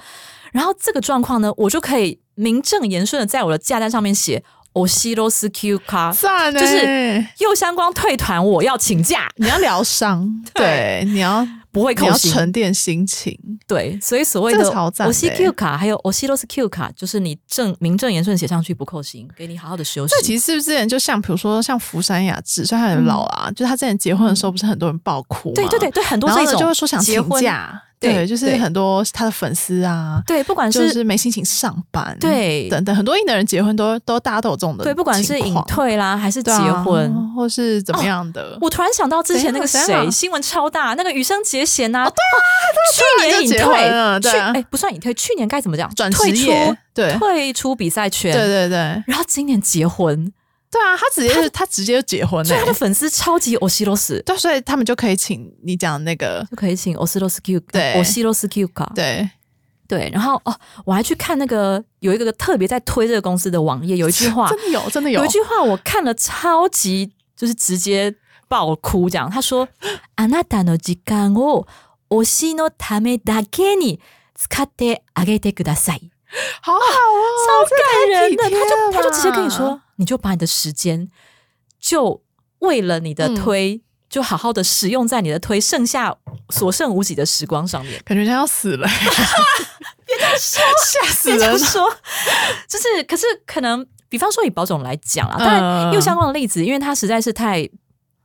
[0.52, 4.42] 然后这个状况呢，我就可以名正言顺的在我的假单上面写
[4.72, 6.10] “我西罗斯 Q 卡”，
[6.52, 10.64] 就是右相光退团，我要请假，你要疗伤， 对。
[10.64, 11.46] 对，你要
[11.78, 12.32] 不会扣薪。
[12.32, 14.70] 沉淀心情，对，所以所谓的
[15.06, 20.14] 我西欸 Q 卡还有我西罗斯 Q 卡，就是你正名正言顺写上去不扣薪，给你好好的休息。
[20.16, 25.54] 这其实是不是之前就像比如说像福山雅治，虽然很老啊，就是他之前结婚的时候，不是很多人爆哭吗？
[25.54, 32.68] 对对对对，很多这种就会说想请假，对对，就是很多他的粉丝啊，对，不管就是是没心情上班，对。
[32.68, 37.08] 等等，很多艺人结婚都都大家都有这种的，对，不管是隐退啦还是结婚。
[37.34, 42.36] 或是怎么样的，我突然想到之前那个谁，新闻超大，那个羽生结弦呐，对啊，
[42.94, 44.52] 去年隐退婚了，去对啊。
[44.54, 45.88] 哎不算隐退，去年该怎么讲？
[45.94, 47.12] 转职业，对。
[47.18, 48.76] 退出比赛圈，对对对。
[49.06, 50.32] 然后今年结婚，
[50.71, 59.29] 对啊，他直接就他直接就结婚了所以他的粉丝超级欧西罗斯，对，所以他们就可以请你讲那个就可以请欧西罗斯 Q，对欧西罗斯 Q 卡，对，
[59.87, 68.15] 对，然后哦，我还去看那个有一个特别在推这个公司的网页，有一句话， 真的有，真的有有一句话我看了超级就是直接
[68.47, 69.67] 爆哭，这样他说：“
[70.15, 71.67] あなたの時間を
[72.09, 73.99] 推しのためだけに
[74.35, 76.09] 使ってあげてください。
[76.62, 81.08] 好好哦，超感人的，他就他就直接跟你说，你就把你的时间
[81.80, 82.22] 就
[82.60, 83.82] 为了你的嗯推。
[84.10, 86.16] 就好好的使用在你的推剩下
[86.48, 88.00] 所剩无几的时光上面。
[88.06, 88.88] 感觉像要死了，
[90.06, 91.86] 别这样说，吓死人说，
[92.66, 97.68] 就是可是可能，比方说以保总来讲啊，当然又相关的例子，因为他实在是太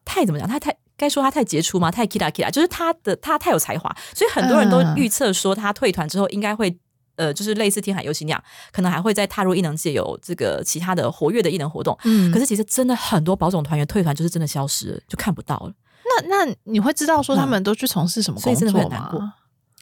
[0.05, 1.91] 太怎么讲，他太该说他太杰出嘛？
[1.91, 6.77] 太 kira kira，就是他的他太有才华，所以很多人都嗯预测说他退团之后应该会。
[7.15, 11.97] 呃，就是类似天海游行那样，可能还会再踏入艺能界有这个其他的活跃的艺能活动。
[12.03, 15.73] 嗯可是其实真的很多保种团员退团就是真的消失了，就看不到了。
[16.05, 19.33] 那那你会知道说他们都去从事什么工作很难过吗？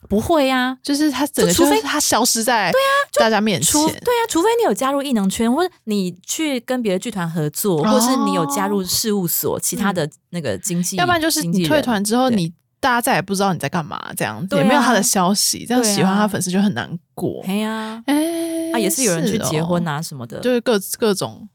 [0.09, 17.41] 不会呀、就是他整个除非他消失在对啊大家面前除，对啊，除非你有加入艺能圈，或者你去跟别的剧团合作，或者是你有加入事务所、其他的那个经纪，哦嗯要不然就是你退团之后，你大家再也不知道你在干嘛，这样子也没有他的消息，这样喜欢他粉丝就很难过。
[17.47, 21.47] 哎呀，哎啊，也是有人去结婚啊，啊什么的，就是各各种，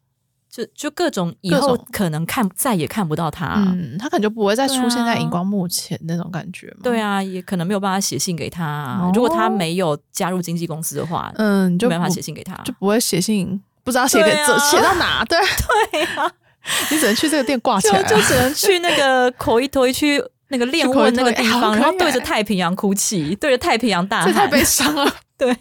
[0.49, 3.55] 就就各种以后可能看再也看不到他。
[3.57, 6.79] 嗯，他可能就不会再出现在荧光幕前那种感觉嘛。
[6.85, 9.11] 对啊，也可能没有办法写信给他啊、哦。
[9.13, 12.55] 如果他没有加入经纪公司的话，嗯，你就就没办法写信给他。
[12.65, 15.39] 就不会写信，不知道写给这写到哪，对，
[15.91, 16.31] 对啊，
[16.91, 25.13] 你只能去这个店挂起来啊，就只能去那个 口一推去那个练问那个地方，然后对着太平洋哭泣，对着太平洋大喊，这太悲伤了。
[25.37, 25.55] 对，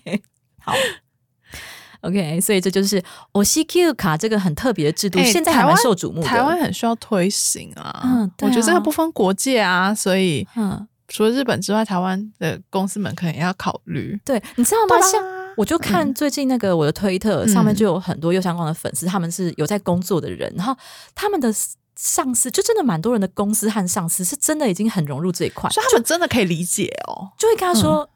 [0.60, 0.74] 好。
[2.02, 3.02] OK，所以这就是
[3.34, 6.28] OCQ 卡这个很特别的制度，哎现在还蛮台湾受瞩目的。
[6.28, 14.20] 台湾很需要推行啊，嗯啊我觉得这个不分国界啊，所以嗯，除了日本之外，台湾的公司们可能也要考虑。
[14.24, 15.02] 对，你知道吗？
[15.02, 15.20] 像
[15.58, 20.78] 我就看最近那个我的推特、嗯上面就有很多右相关的粉丝，他们是有在工作的人，然后
[21.16, 21.52] 他们的
[21.96, 27.30] 上司，就真的蛮多人的公司和上司是真的已经很融入这一块，所以他们真的可以理解哦。
[27.38, 28.10] 就会跟他说：“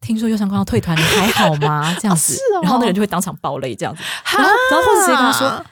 [0.00, 4.02] 听说右相光要退团，你还好吗？” 这样子，然后那人就会当场爆泪这样子。
[4.36, 5.64] 然后，然后或者直接跟他说：“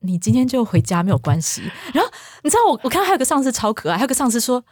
[0.00, 1.62] 你今天就回家没有关系。”
[1.92, 2.10] 然后
[2.42, 4.64] 你知道我我看到还有个上司超可爱，还有个上司说。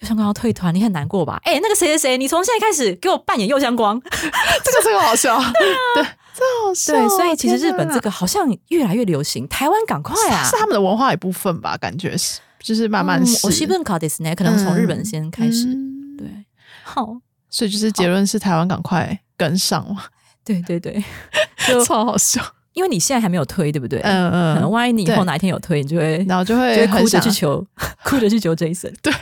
[0.00, 1.38] 右相光要退团，你很难过吧？
[1.44, 4.00] 哎、那个谁谁谁，你从现在开始给我扮演右相光。
[4.64, 5.36] 这个这个好笑，
[5.94, 6.02] 对，这
[6.66, 6.92] 好笑。
[6.92, 9.46] 对，所以其实日本这个好像越来越流行。
[9.48, 10.44] 台湾赶快啊！
[10.44, 11.76] 是他们的文化一部分吧？
[11.76, 13.46] 感觉是，就是慢慢是。
[13.46, 15.66] 我西本考 this 呢，可能从日本先开始。
[15.66, 16.28] 嗯对，
[16.82, 17.16] 好，
[17.48, 20.04] 所以就是结论是台湾赶快跟上嘛，
[20.44, 21.02] 对 对对，
[21.66, 22.42] 就超好笑。
[22.72, 23.98] 因为你现在还没有推，对不对？
[24.00, 27.66] 嗯嗯可能嗯，万一你以后哪一天有推，你就会然后就就会会哭着去求，
[28.04, 28.94] 哭着去求 Jason。
[29.02, 29.12] 对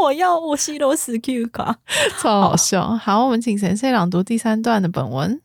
[0.00, 1.76] 我要我西罗斯 Q 卡。
[2.20, 2.96] 超好笑。
[2.96, 5.40] 好，我们请先生朗读第三段的本文。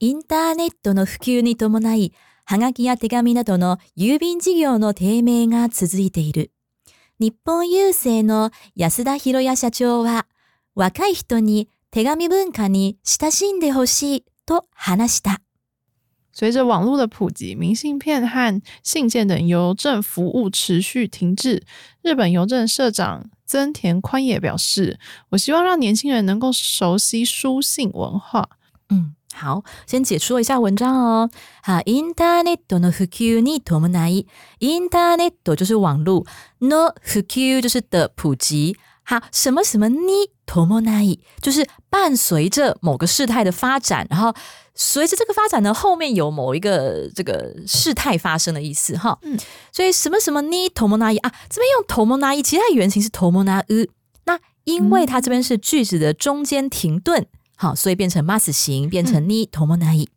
[0.00, 2.12] インターネットの普及に伴い、
[2.44, 6.50] はがきや手紙などの郵便事業の低迷が続いている。
[7.20, 10.26] 日本郵政の安田博也社長は、
[10.74, 15.40] 若い人に手紙文化に親しんでほしいと話した。
[16.32, 21.62] 随着网络的普及，明信片和信件等邮政服务持续停滞。
[22.02, 24.98] 日本邮政社長增田宽也表示
[25.30, 28.48] ：“我希望让年轻人能够熟悉书信文化。
[28.89, 31.29] 嗯，好，先解说一下文章哦。
[31.61, 34.25] 哈，インターネットの普及に伴い，
[34.59, 36.25] インターネット就是网络，
[36.59, 38.75] の普及就是的普及。
[39.05, 44.33] 哈，什么什么に伴い就是伴随着某个事态的发展，然后
[44.75, 49.17] 随着这个发展呢，后面有某一个这个事态发生的意思哈。
[49.21, 49.39] 嗯，
[49.71, 53.31] 所以什么什么に伴い啊，这边用伴い，其实它原型是伴
[53.67, 53.87] う。
[54.25, 57.27] 那因为它这边是句子的中间停顿。
[57.57, 60.09] 好，所以变成 mas 形，变成に伴い。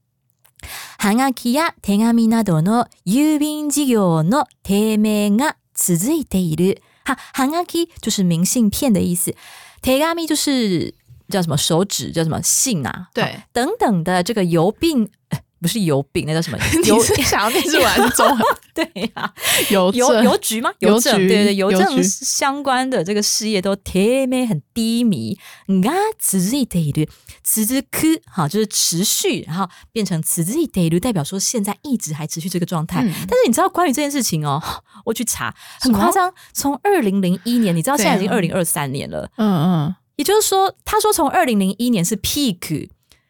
[0.99, 6.81] はがきや手紙などの郵便事業の低迷が続いている。
[7.05, 9.35] 哈，はがき就是明信片的意思，
[9.81, 10.95] 手紙就是
[11.29, 15.11] 叫什么手指，叫什么信啊，对好等等的这个邮并。
[15.57, 18.39] 呃不是邮并，那叫什么？” 你邮是想要念日文还是中文？
[18.75, 19.33] 对呀、
[19.71, 20.73] 邮邮政邮局吗？
[20.81, 25.39] 邮邮政局对对，邮邮政局相关的这个事业都低迷很低迷。
[25.69, 27.09] が続いている，
[27.45, 33.03] 続く哈就是持续，然后变成続いている，代表说现在一直还持续这个状态。
[33.05, 34.61] 嗯但是你知道关于这件事情哦，
[35.05, 42.89] 我去查很什么夸张，从二零零一年，你知道现在已经怎样二零二三年了，嗯嗯，也就是说，他说从二零零一年是 peak，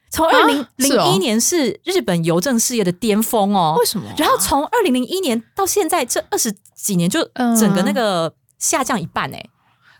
[0.09, 3.75] 从二零零一年是日本邮政事业的巅峰哦。
[3.79, 4.13] 为什么啊？
[4.17, 7.55] 然后从二零零一年到现在这二十几年，就嗯。
[7.55, 9.45] 整个那个下降一半哎、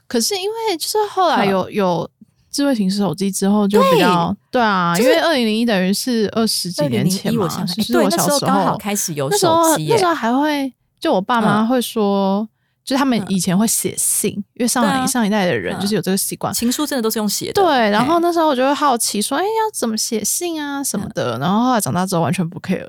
[0.08, 2.10] 可是因为就是后来嗯有有
[2.50, 4.62] 智慧型手机之后，就比较对。
[4.62, 8.39] 啊，就是因为二零零一等于是二十几年前嘛，我想想，对，就是我那时小时候？
[8.39, 11.67] 刚好开始有那时候手机耶、那时候还会，就我爸妈嗯。
[11.67, 12.48] 会说，
[12.88, 16.54] 就是他们嗯以前会写信，因为上上一代的人嗯就是有这个习惯。
[16.54, 17.62] 情书真的都是用写的。
[17.62, 18.19] 对，然后？
[18.21, 21.38] 那时候我就会好奇说，哎，要怎么写信啊什么的。
[21.38, 22.88] 然后后来长大之后完全不 care，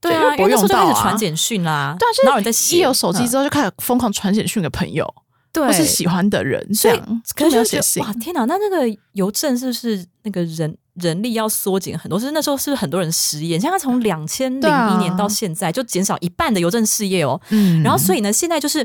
[0.00, 2.76] 对啊，因为不那时候就开始传简讯啦，对啊，哪有人在就是写？
[2.76, 5.12] 一有手机嗯之后就开始疯狂传简讯给朋友，
[5.52, 8.08] 对，或是喜欢的人，这样可就是没有写信就。
[8.08, 8.44] 哇，天哪！
[8.44, 12.18] 那那个邮政是不是那个人人力要缩减很多？
[12.18, 13.58] 是那时候是不是很多人失业？
[13.58, 17.40] 像他从两千零一年到现在，就减少一半的邮政事业哦。
[17.50, 18.78] 嗯然后，所以呢，现在就是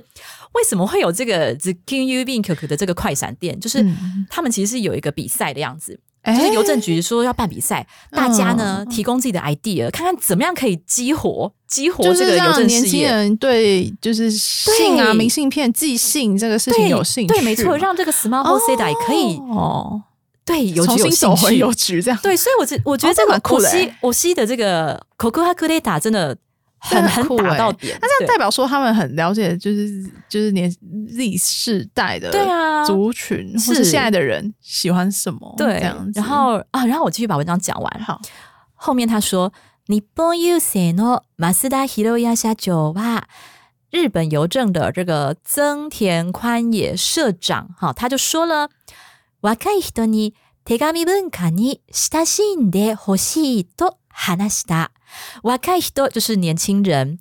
[0.54, 3.60] 为什么会有这个 The King U b i n k 的这个快闪店？
[3.60, 12.90] 就是嗯他们其实是有一个比赛的样子，哎就是邮政局说要办比赛，大家呢嗯提供自己的 idea，看看怎么样可以激活激活就是这个邮政事业。
[12.90, 20.02] 轻人对就是信啊、明信片、寄信这个事情对有兴趣嘛，对，没错，让这个 Smart h o s e d a 可以、哦，
[20.50, 22.20] 对有重新走回邮局这样。
[22.24, 26.36] 对，所以我觉我觉得哦这这个我蛮酷的欸西我西的这个 Coco h a k u d e t a 真的
[26.80, 27.96] 很很打到点。
[28.02, 36.20] 那这样代表说他们很了解，就是就是年 Z 世代的对啊族群，或是是现在的人喜欢什么对这样，子。
[36.20, 38.02] 然后啊，然后我继续把文章讲完。
[38.02, 38.20] 好，
[38.74, 39.52] 后面他说，
[39.88, 43.24] 日本郵政の増田博也社長は
[43.92, 48.70] 日本邮政的这个增田宽野社长哈，他就说了，
[49.43, 54.91] 若い人に手紙文化に親しんでほしいと話した。
[55.43, 57.19] 若い人就是年轻人，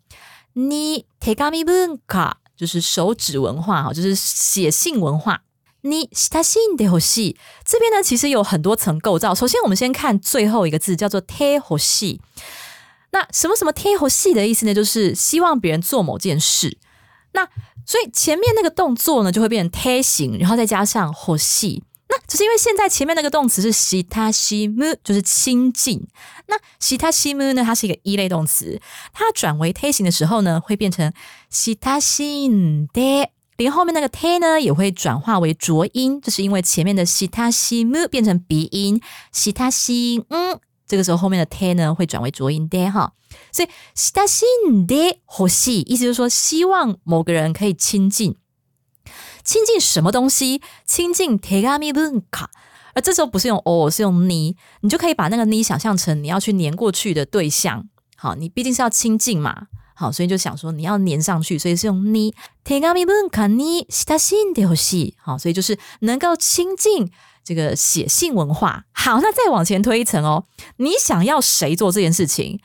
[0.53, 5.41] 你手紙文化就是手指文化哈，就是写信文化。
[5.82, 9.36] 你親しんでほしい这边呢，其实有很多层构造。
[9.36, 12.21] 首先，我们先看最后一个字，叫做手欲しい。
[13.12, 14.73] 那什么什么手欲しい的意思呢？
[14.73, 16.77] 就是希望别人做某件事。
[17.34, 17.49] 那
[17.86, 21.83] 所以前面那个动作呢，就会变成手形，然后再加上欲しい。
[22.11, 26.06] 那只是因为现在前面那个动词是西他西姆，就是亲近。
[26.46, 28.81] 那西他西姆呢，它是一个一类动词，
[29.13, 31.13] 它转为胎形的时候呢，会变成
[31.50, 32.48] 西他西
[32.92, 39.00] 的，连后面那个胎呢也会转化为浊音，这是因为前面的西他西姆变成鼻音，
[39.31, 43.13] 西他西嗯，这个时候后面的胎呢会转为浊音的哈。
[43.52, 44.46] 所以西他西
[44.87, 48.37] 的呼吸，意思就是说希望某个人可以亲近。
[49.48, 50.62] 亲近什么东西？
[50.85, 52.50] 亲近手紙文化，
[52.94, 57.87] 而这时候不是用哦，是用你，你就可以把那个你想象成你要去粘过去的对象。
[58.15, 62.33] 好，你毕竟是要亲近嘛，好，所以就想说你要粘上去，所以是用你
[62.65, 65.13] 手紙文化に親しんでほしい。
[65.17, 67.12] 好，所以就是能够亲近
[67.44, 68.85] 这个写信文化。
[68.94, 70.46] 好，那再往前推一层哦，
[70.77, 72.60] 你想要谁做这件事情？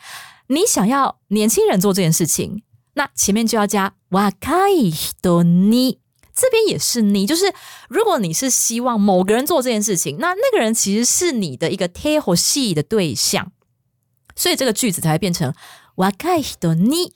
[0.47, 2.62] 你想要年轻人做这件事情，
[2.95, 4.31] 那前面就要加若
[4.70, 5.99] い人に。
[6.35, 7.53] 这边也是你，就是
[7.89, 13.51] 如果你是希望某个人做这件事情，那那个人其实是你的一个贴或系的对象，
[14.37, 15.53] 所以这个句子才会变成
[15.97, 17.12] 若い人に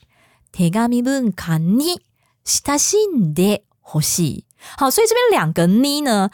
[0.52, 2.00] 手紙文化に
[2.44, 4.44] 親しんでほしい。
[4.76, 6.30] 好，所以这边两个你呢，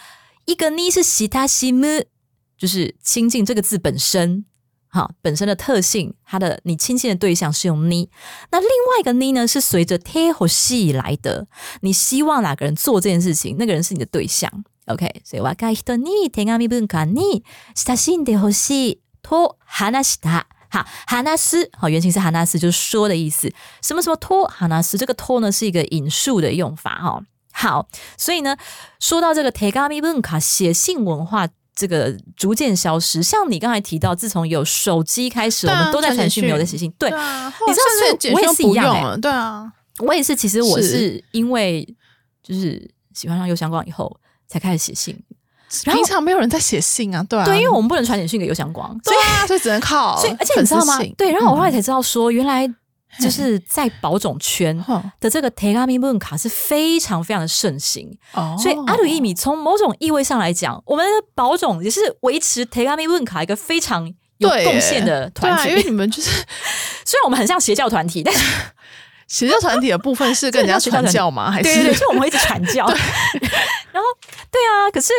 [0.47, 2.07] 一个你是親しむ，
[2.57, 4.47] 就是亲近这个字本身。
[4.93, 8.09] 好，本身的特性，它的你亲近的对象是用你，
[8.51, 11.47] 那另外一个你呢，是随着贴或系来的。
[11.83, 14.51] 你希望哪个人做这件事情，那个人是你的对象。
[14.87, 17.45] OK，所以若い人に手紙文化に
[17.77, 20.47] 親しんでほしいと話した。
[20.71, 23.53] 好，話す，好，原型是話す，就是说的意思。
[23.83, 26.95] 什么什么托話す，这个托呢是一个引述的用法。
[26.95, 27.23] 哈，
[27.53, 28.57] 好，所以呢，
[28.99, 31.47] 说到这个手紙文化，写信文化。
[31.76, 36.92] 这个逐渐消失，像你刚才提到，自从有手机开始，我们都在传讯，没有在写信。
[37.00, 40.36] 对，你知道是我也是一样对啊，我也是。
[40.36, 41.88] 其实我是因为
[42.44, 44.16] 就是喜欢上邮箱光以后，
[44.48, 45.18] 才开始写信。
[45.84, 50.16] 平常没有人在写信啊，对啊，对，因为我们不能传简讯给邮箱光，对啊，所以只能靠。
[50.20, 51.00] 所以而且你知道吗？
[51.18, 52.72] 对，然后我后来才知道说，原来。
[53.22, 54.76] 就是在保种圈
[55.20, 58.10] 的这个 Tegami 文卡是非常非常的盛行，
[58.58, 65.70] 所以阿鲁伊米从某种意味上来讲，我们的保种也是维持 Tegami 文卡一个非常有贡献的团体。
[65.70, 66.30] 因为你们就是
[67.06, 68.44] 虽然我们很像邪教团体，但是
[69.28, 71.52] 邪教团体的部分是跟人家传教吗？
[71.52, 72.86] 还是对，就我们会一直传教。
[72.88, 74.10] 然后
[74.50, 75.14] 对啊，可是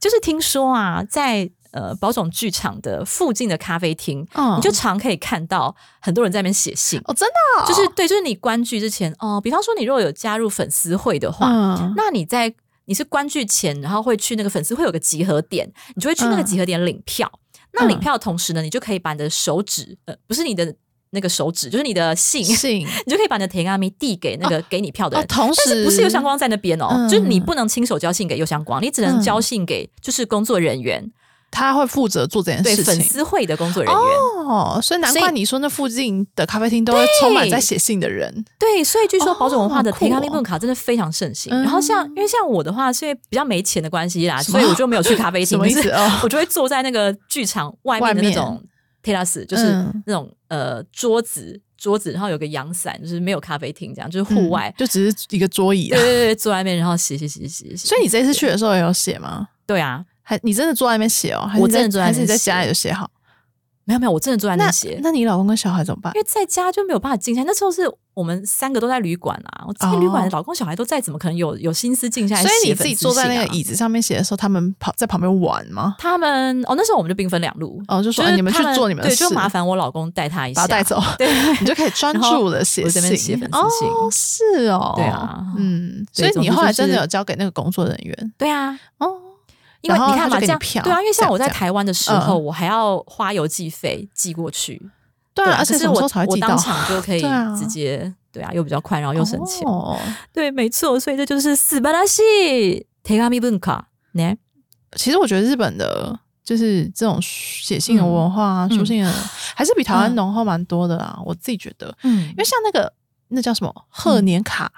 [0.00, 1.50] 就是听说啊，在。
[1.72, 11.48] 呃，宝冢剧场的附近的咖啡厅，你就常可以看到很多人在那边写信哦，真的，就是对，就是你观剧之前哦，比方说你如果有加入粉丝会的话，
[11.96, 12.54] 那你在
[12.84, 17.30] 你是观剧前，然后会去那个粉丝会有个集合点，你就会去那个集合点领票。
[17.72, 20.74] 那领票的同时呢，你就可以把你的手指，呃，不是你的
[21.12, 25.26] 那个手指，就是你的信，信， 你就可以把你的田阿咪递给那个给你票的人。
[25.26, 31.10] 同时，不是右相光在那边哦，就是你不能亲手交信给右相光，你只能交信给就是工作人员。
[31.52, 34.02] 他会负责做这件事情，对粉丝会的工作人员
[34.48, 38.44] 哦，所以难怪你说那附近的咖啡厅都会充满在写信的人。
[38.58, 41.52] 对，所以据说保守文化的提咖啡问卡真的非常盛行。
[41.62, 45.46] 然后像因为像我的话，是因为比较没钱的关系啦，所以我就没有去咖啡厅。
[45.52, 45.92] 什么意思？
[46.22, 48.60] 我就会坐在那个剧场外面的那种
[49.04, 55.90] terrace，就是那种呃桌子桌子，然后有个阳伞，就是没有咖啡厅这样，就是户外，就只是一个桌椅。
[55.90, 57.88] 对对对，坐外面然后写写写写写。
[57.88, 59.48] 所以你这次去的时候也有写吗？
[59.66, 60.02] 对啊。
[60.22, 61.50] 还你真的坐在那边写哦？
[61.58, 63.10] 我真的坐在，还是你在家里就写好？
[63.84, 65.00] 没有没有，我真的坐在那写。
[65.02, 66.12] 那你老公跟小孩怎么办？
[66.14, 67.42] 因为在家就没有办法静下。
[67.44, 67.82] 那时候是
[68.14, 72.42] 我们三个都在旅馆啊，我在旅馆，老公小孩都在，怎么可能有有心思静下来？
[72.42, 75.96] 所以你自己坐在那个椅子上面写的时候，他们跑在旁边玩吗？
[75.98, 81.26] 他们哦，那时候我们就兵分两路哦，就说你们去做你们的事，就麻烦我老公带他一下，把他带走，对，
[81.58, 83.88] 你就可以专注的写信，写粉丝信。
[84.12, 88.32] 是哦，对啊，嗯，所以你后来真的有交给那个工作人员？
[88.38, 89.16] 对啊，哦。
[89.82, 94.80] 因为你看嘛，这样对啊，因为像我在台湾的时候，我还要花邮寄费寄过去，
[95.34, 97.20] 对啊，而且我我当场就 可以
[97.58, 99.66] 直接，对啊，又比较快，然后又省钱，
[100.32, 104.34] 对，没错，所以这就是斯巴拉西提卡米文卡呢。
[104.94, 109.12] 其实我觉得日本的，就是这种写信的文化、书信的，
[109.56, 111.18] 还是比台湾浓厚蛮多的啦。
[111.24, 112.92] 我自己觉得，嗯，因为像那个
[113.28, 114.70] 那叫什么贺年卡。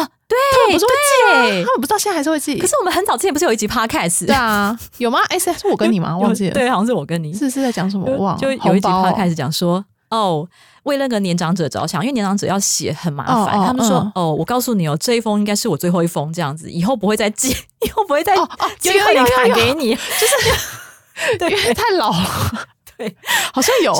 [0.00, 1.64] 啊，对，他们不是会寄吗？
[1.66, 2.56] 他们不知道现在还是会寄。
[2.58, 4.26] 可是我们很早之前不是有一集 podcast？
[4.26, 5.18] 对啊，有吗？
[5.28, 6.16] 哎，是是我跟你吗？
[6.16, 6.54] 忘记了。
[6.54, 7.32] 对，好像是我跟你。
[7.32, 8.10] 是是在讲什么？
[8.16, 8.38] 忘了。
[8.40, 10.46] 就有一集 podcast 讲说，哦，
[10.84, 13.58] 为那个年长者着想，因为年长者要写很麻烦。
[13.66, 17.50] 他们说，哦，我告诉你哦，这一封应该是我最后一封，这样子，以后不会再寄，
[17.84, 18.34] 以后不会再
[18.78, 22.18] 寄贺年卡给你，就是对， 太老了。
[22.96, 23.16] 对，
[23.52, 23.94] 好像有。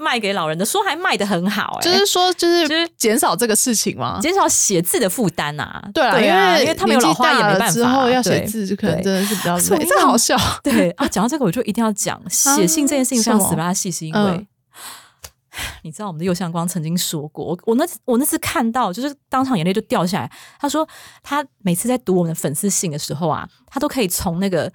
[0.00, 4.18] 卖给老人的，说还卖的很好、哎，就是说，就就是是减少这个事情嘛。
[4.20, 5.80] 减少写字的负担呐。
[5.92, 9.84] 对啊，啊，因为因为他们有老花眼没办法，之后要写字，就可能真的是比较累。
[9.84, 14.46] 这好 笑，对啊，讲到这个，我就一定要讲写信这件事情非常死拉细，是因为、嗯
[15.82, 20.32] 你知道我们的右相光曾经说过，我我那次我那次看到，就是当场眼泪就掉下来。
[20.58, 20.88] 他说
[21.22, 24.72] 他每次在读我们的粉丝信的时候啊，他都可以从那个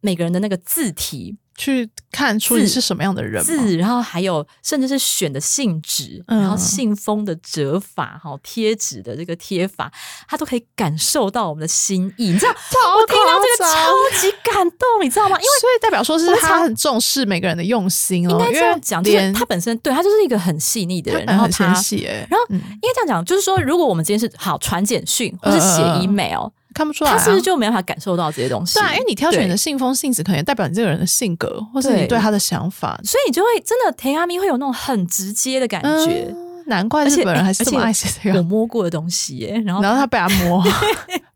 [0.00, 3.42] 每个人的那个字体去看出你是什么样的人。
[3.44, 9.92] 字，然后还有甚至是选的信纸，嗯然后信封的折法，哈，贴纸的这个贴法，
[10.28, 12.30] 他都可以感受到我们的心意。
[12.30, 12.52] 你知道，
[12.96, 15.36] 我听到这个超级感动，你知道吗？
[15.36, 28.78] 因为所以代表说是他很重视每个人的用心哦，应该这样讲，就是他本身对他就是一个很细腻的人，然后他然后嗯应该这样讲，就是说，如果我们今天是好传简讯或是写 email，、看不出来啊，他是不是就没办法感受到这些东西？
[28.78, 28.92] 对啊？
[28.92, 32.98] 因为你挑选的信封信纸，可能也代表你这个人的性格，或是你对对他的想法。
[33.04, 36.26] 所以你就会真的甜阿咪会有那种很直接的感觉。
[36.28, 38.42] 嗯难怪日本人还是这么爱写这个我。
[38.44, 40.62] 摸过的东西耶，然后然后他被他摸，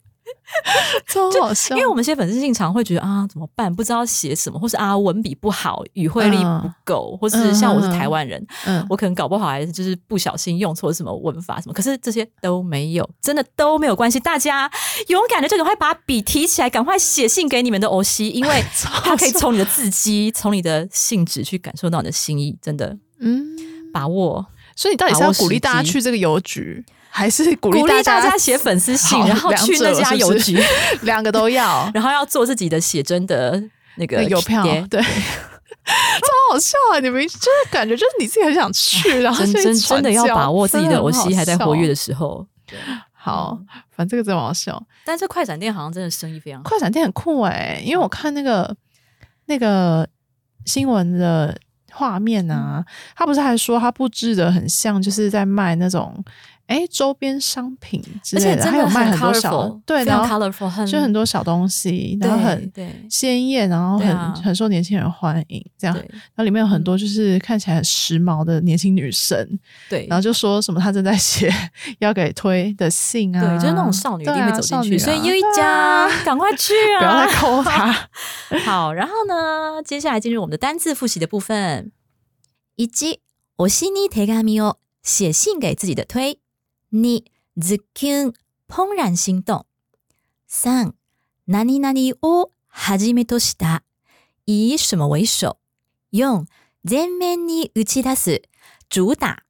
[1.07, 1.75] 超好笑。
[1.77, 14.19] 因为我们些粉丝信常会觉得啊怎么办，不知道写什么，或是啊文笔不好，语汇力不够，或是像我是台湾人，嗯我可能搞不好还是就是不小心用错什么文法什么，可是这些都没有，真的都没有关系。
[14.21, 14.71] 大家
[15.09, 18.65] 勇敢的就赶快把笔提起来，赶快写信给你们的欧西，因为
[19.03, 23.57] 他可以从你的字迹，从你的信纸去感受到你的心意，真的嗯，
[23.93, 24.47] 把握。
[24.77, 30.57] 所以你到底是要鼓励大家去这个邮局，还是鼓鼓励大大家写粉丝信，然后去那家邮局，
[31.03, 31.91] 两个都要？
[31.95, 33.61] 然后要做自己的写真的
[33.97, 35.01] 那个邮票贴对，
[35.87, 37.01] 超好笑啊！
[37.01, 41.89] 你们就是感觉就是你自己很想去，然后真真的要把握自己的偶戏还在活跃。
[41.89, 42.47] 的时候。
[42.69, 42.79] 很
[43.13, 43.59] 好，
[43.97, 44.81] 反正这个真的好笑。
[45.05, 46.69] 但是快闪店好像真的生意非常好。
[46.69, 48.77] 快闪店很酷哎、因为我看那个
[49.47, 50.07] 那个
[50.65, 51.57] 新闻的
[51.97, 52.85] 画面啊，
[53.17, 56.23] 他不是还说他布置的很像，就是在卖那种
[56.68, 65.94] 哎周边商品之类的，而且真的还有卖很很多小 colorful，对，非常然后 colorful，很就很多小东西，然后很对对鲜艳，然后很、对啊很受年轻人欢迎，这样。
[65.94, 69.60] 对然后里面有很多就是看起来很时髦的年轻女生，
[69.90, 71.54] 对，然后就说什么她正在写
[72.00, 77.28] 要给推的信啊，对，就是那种少女一定会走进去，对啊所以优一对家啊赶快去 不要啊！
[77.28, 78.10] 再抠她。
[78.66, 81.92] 好，然后呢，接下来进入我们的单字复习的部分。
[82.78, 86.40] 一、推しに手紙を写信给自己的推。
[86.92, 87.24] 二、
[87.58, 88.34] ズッキュン
[88.68, 89.66] 怦然心動。
[90.48, 90.96] 三、
[91.48, 93.84] 何々をはじめとした。
[94.46, 95.58] 以什么为首？
[96.12, 96.46] 四、
[96.84, 98.42] 前面に打ち出す。
[98.90, 99.44] 主打。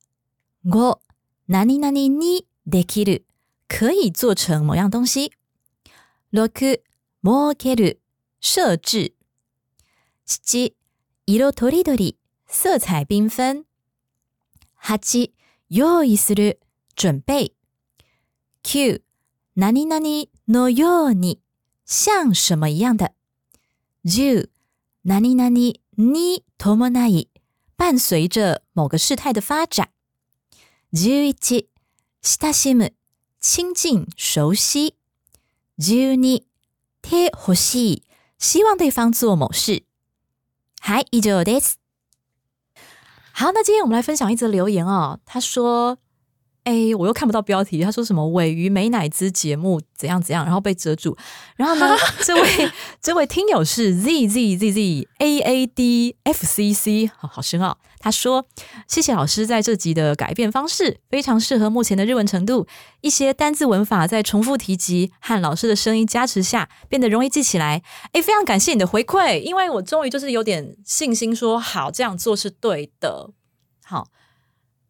[0.65, 0.99] 五、
[1.47, 3.25] 何々にできる。
[3.67, 5.31] 可以做成某样东西。
[6.31, 6.49] 六、
[7.23, 8.01] 設ける。
[8.41, 9.15] 设置。
[10.25, 10.75] 七、
[11.25, 12.17] 色とりどり。
[12.47, 13.65] 色彩缤纷。
[14.75, 15.33] 八、
[15.69, 16.59] 用意する。
[16.95, 17.53] 准备。
[18.63, 19.01] 九、
[19.55, 21.39] 何々のように。
[21.85, 23.13] 像什么一样的。
[24.03, 24.49] 十、
[25.03, 27.29] 何々に伴い。
[27.75, 29.89] 伴随着某个事态的发展。
[30.93, 31.69] 十一、
[32.21, 32.93] 親しむ。
[33.39, 34.95] 亲近、熟悉。
[35.77, 36.45] 十二、
[37.01, 38.03] 手欲しい。
[38.37, 39.83] 希望对方做某事。
[40.79, 41.77] はい、以上です。
[43.33, 45.19] 好，那今天我们来分享一则留言哦。
[45.25, 45.97] 他说：“
[46.66, 47.80] 哎，我又看不到标题。
[47.80, 51.16] 他说什么尾鱼美乃滋节目怎样怎样，然后被遮住。
[51.54, 57.78] 然后呢，这位 这位听友是 z z z z a a d f c c，好好深奥。
[58.00, 58.48] 他说：
[58.88, 62.66] 谢谢老师在这集的改变方式，非常适合目前的日文程度。
[63.00, 67.84] 一些单字文法在重复提及和老师的声音加持下，变得容易记起来。
[68.10, 73.30] 哎，非常感谢你的回馈，因为我终于就是有点信心说，好这样做是对的。
[73.84, 74.08] 好，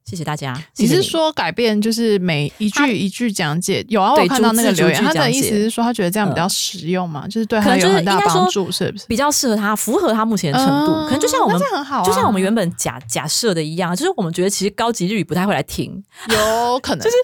[0.08, 0.56] 谢谢大家。
[0.76, 3.84] 你是说改变就是每一句一句讲解？
[3.88, 9.04] 有啊，我看到那个留言，他的意思是说他觉得这样比较嗯实用嘛，就是对他有很大帮助，是不是？
[9.08, 10.92] 比较适合他，符合他目前的程度？
[10.92, 11.60] 嗯可能就像我们
[12.04, 17.16] 就像我们原本假假设的一样，就是我们觉得其实高级日语不太会来听，有可能 就是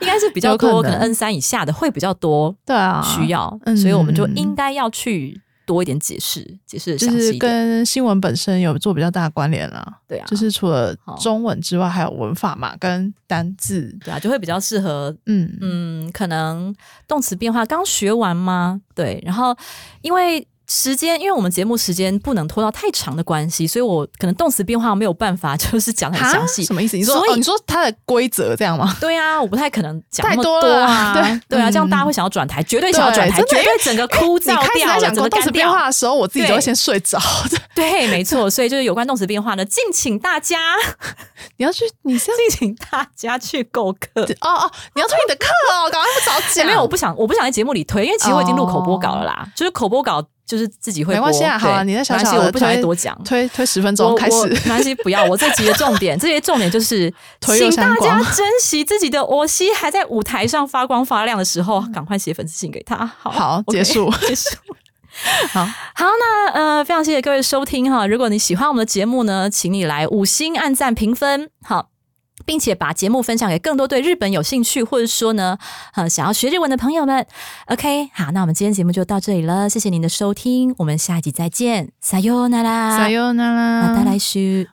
[0.00, 5.40] 应该是比较多，可能能 N 三以下的会比较多对啊，需要，嗯所以我们就应该要去
[5.70, 7.32] 多一点解释，解释的就是。
[7.38, 10.00] 跟新闻本身有做比较大的关联啦。
[10.08, 13.96] 对啊，就是除了中文之外，还有文法嘛，跟单字。
[14.04, 16.74] 对啊，就会比较适合嗯嗯，可能
[17.06, 18.80] 动词变化刚学完吗？
[18.96, 19.56] 对，然后
[20.02, 26.62] 因为时间，因为我们节目时间不能拖到太长的关系，所以我可能动词变化没有办法，就是讲很详细。
[26.62, 26.96] 什么意思？
[26.96, 28.96] 你说，所以你说它的规则这样吗？
[29.00, 31.12] 对啊，我不太可能讲太多多啊。
[31.12, 35.72] 了对对啊，嗯这样大家会想要转台，绝对想要转台，绝对整个枯掉了，开始在讲整个干动词变掉。
[35.72, 37.18] 化的时候，我自己就会先睡着。
[37.74, 40.56] 对，没错，所以就是有关动词变化呢， 敬请大家，
[41.56, 44.22] 你要去，你是要敬请大家去购课。
[44.40, 46.64] 哦哦，你要推你的课哦，赶快不早讲。
[46.68, 53.16] 没有，我不想，我不想在节目里推，因为其实我已经录口播稿了啦，就是口播稿就是自己会没关系啊好啊你没关系小的我不想再多讲。
[53.24, 54.58] 推推十分钟开始没。
[54.66, 55.24] 关系，不要。
[55.26, 63.06] 我这集的重点， 这些重点就是，请大家珍惜自己的欧西还在舞台上发光发亮的时候，赶快写粉丝信给他。
[63.06, 64.48] 好，结束结束。
[65.52, 68.06] 好，好，那呃，非常谢谢各位收听哈。
[68.06, 71.90] 如果你喜欢我们的节目呢，请你来五星按赞评分，好，
[72.45, 75.57] 并且把节目分享给更多对日本有兴趣，或者说呢，
[75.93, 77.25] 呃，想要学日文的朋友们。
[77.67, 83.83] OK，好，那我们今天节目就到这里了，谢谢您的收听，我们下一集再见，さようなら，さようなら。
[83.83, 84.67] また来週。